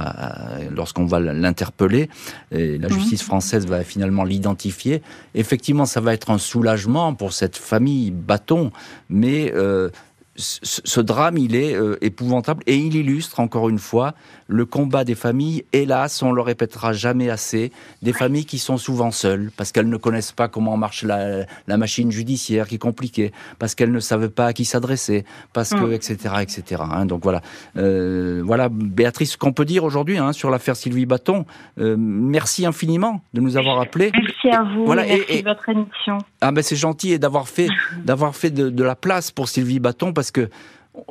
[0.70, 2.08] lorsqu'on va l'interpeller.
[2.50, 2.90] La mhm.
[2.90, 5.02] justice française va finalement l'identifier.
[5.34, 8.70] Effectivement, ça va être un soulagement pour cette famille bâton,
[9.08, 9.90] mais euh,
[10.36, 14.14] ce, drame, il est euh, épouvantable et il illustre encore une fois
[14.50, 15.64] le combat des familles.
[15.72, 17.72] Hélas, on le répétera jamais assez,
[18.02, 22.10] des familles qui sont souvent seules parce qu'elles ne connaissent pas comment marche la, machine
[22.10, 26.34] judiciaire, qui est compliquée, parce qu'elles ne savent pas à qui s'adresser, parce que etc
[26.36, 26.40] mm.
[26.40, 26.82] etc.
[26.90, 27.06] Hein.
[27.06, 27.40] donc voilà,
[27.76, 31.46] euh, voilà Béatrice, ce qu'on peut dire aujourd'hui hein, sur l'affaire Sylvie Bâton.
[31.78, 34.10] Euh, merci infiniment de nous avoir appelés.
[34.12, 34.84] Merci à vous.
[34.84, 36.18] Voilà, merci de votre émission.
[36.40, 37.68] Ah ben c'est gentil et d'avoir fait
[38.04, 40.50] d'avoir fait de, de la place pour Sylvie Bâton parce que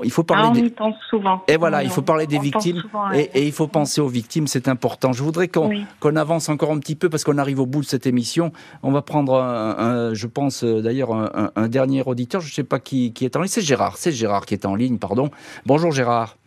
[0.04, 0.48] il faut parler.
[0.48, 1.42] Ah, on y pense souvent.
[1.48, 5.14] Et voilà, il faut parler des victimes et, il faut penser aux victimes, c'est important.
[5.14, 8.06] Je voudrais qu'on avance encore un petit peu parce qu'on arrive au bout de cette
[8.06, 8.52] émission.
[8.84, 12.42] On va prendre, un, je pense euh, d'ailleurs, un, dernier auditeur.
[12.42, 13.50] Je ne sais pas qui, qui est en ligne.
[13.50, 13.98] C'est Gérard.
[13.98, 15.30] C'est Gérard qui est en ligne, pardon.
[15.66, 16.39] Bonjour Gérard.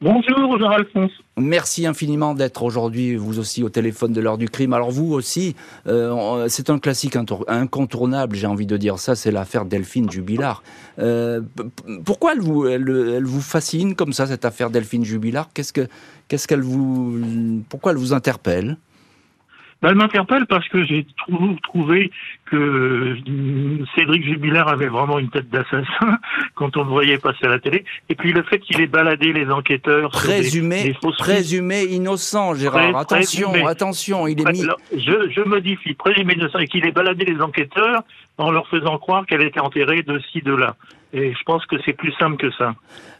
[0.00, 1.10] Bonjour Jean-Alphonse.
[1.36, 4.72] Merci infiniment d'être aujourd'hui, vous aussi, au téléphone de l'heure du crime.
[4.72, 5.56] Alors vous aussi,
[5.88, 7.16] euh, c'est un classique
[7.48, 10.62] incontournable, j'ai envie de dire ça, c'est l'affaire Delphine Jubilard.
[11.00, 11.40] Euh,
[12.04, 15.48] pourquoi elle vous, fascine comme ça, cette affaire Delphine Jubilard?
[15.52, 15.88] Qu'est-ce que,
[16.28, 18.76] qu'est-ce qu'elle vous, pourquoi elle vous interpelle?
[19.80, 21.06] Ben, elle m'interpelle parce que j'ai
[21.62, 22.10] trouvé
[22.46, 26.18] que euh, Cédric Jubilaire avait vraiment une tête d'assassin
[26.54, 27.84] quand on le voyait passer à la télé.
[28.08, 30.10] Et puis le fait qu'il ait baladé les enquêteurs.
[30.10, 32.96] Présumé, présumé innocent, Gérard.
[32.96, 34.66] attention, attention, il est mis.
[34.92, 38.02] je, je modifie, présumé innocent, et qu'il ait baladé les enquêteurs
[38.38, 40.76] en leur faisant croire qu'elle était enterrée de ci, de là.
[41.12, 42.74] Et je pense que c'est plus simple que ça.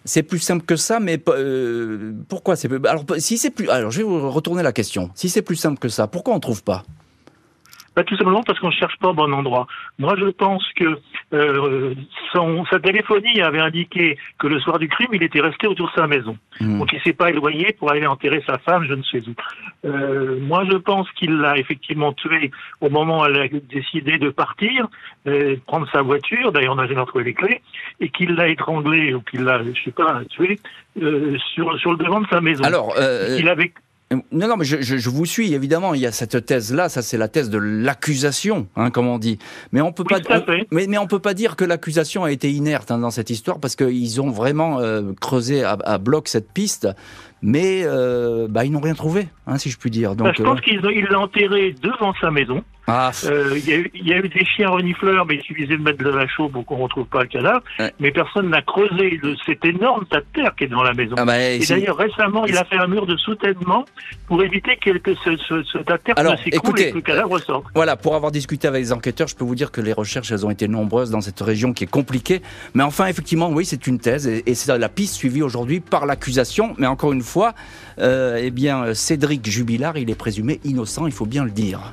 [0.05, 3.99] C'est plus simple que ça, mais euh, pourquoi c'est alors si c'est plus alors je
[3.99, 5.11] vais vous retourner la question.
[5.15, 6.85] Si c'est plus simple que ça, pourquoi on trouve pas?
[7.99, 9.67] Bah, tout simplement parce qu'on ne cherche pas au bon endroit.
[9.99, 11.01] Moi, je pense que
[11.33, 11.95] euh,
[12.33, 15.95] son, sa téléphonie avait indiqué que le soir du crime, il était resté autour de
[15.97, 16.39] sa maison.
[16.61, 16.79] Hmm.
[16.79, 19.35] Donc, il s'est pas éloigné pour aller enterrer sa femme, je ne sais où.
[19.85, 24.31] Euh, moi, je pense qu'il l'a effectivement tué au moment où elle a décidé de
[24.31, 24.87] partir,
[25.27, 26.53] euh, prendre sa voiture.
[26.53, 27.63] D'ailleurs, on n'a jamais trouvé les clés,
[27.99, 30.61] et qu'il l'a étranglé ou qu'il l'a, je sais pas, tué
[31.53, 32.63] sur sur le devant de sa maison.
[32.63, 32.95] Alors,
[33.37, 33.73] il avait
[34.11, 35.93] non, non, mais je, je, je, vous suis évidemment.
[35.93, 39.39] Il y a cette thèse-là, ça c'est la thèse de l'accusation, hein, comme on dit.
[39.73, 40.19] Mais on peut pas,
[40.73, 43.61] mais, mais, on peut pas dire que l'accusation a été inerte hein, dans cette histoire
[43.61, 46.89] parce qu'ils ont vraiment euh, creusé à, à, bloc cette piste,
[47.43, 50.17] mais euh, bah, ils n'ont rien trouvé, hein, si je puis dire.
[50.17, 50.81] Donc, bah, je pense euh, qu'ils
[51.11, 52.65] l'ont enterré devant sa maison.
[52.91, 53.11] Ah.
[53.25, 56.09] Euh, il y, y, a eu des chiens renifleurs, mais il suffisait de mettre de
[56.09, 57.61] la chaux pour qu'on retrouve pas le cadavre.
[58.01, 61.15] Mais personne n'a creusé de cet énorme tas de terre qui est dans la maison.
[61.19, 63.85] Ah bah, et d'ailleurs, récemment, il a fait un mur de soutènement
[64.27, 66.95] pour éviter que, que ce, ce, ce, tas de terre Alors, ne s'écoule et que
[66.97, 67.67] le cadavre ressorte.
[67.75, 70.47] Voilà, pour avoir discuté avec les enquêteurs, je peux vous dire que les recherches, elles
[70.47, 72.41] ont été nombreuses dans cette région qui est compliquée.
[72.73, 76.07] Mais enfin, effectivement, oui, c'est une thèse et, et c'est la piste suivie aujourd'hui par
[76.07, 76.75] l'accusation.
[76.79, 77.53] Mais encore une fois,
[77.99, 81.93] euh, eh bien, Cédric Jubilard, il est présumé innocent, il faut bien le dire.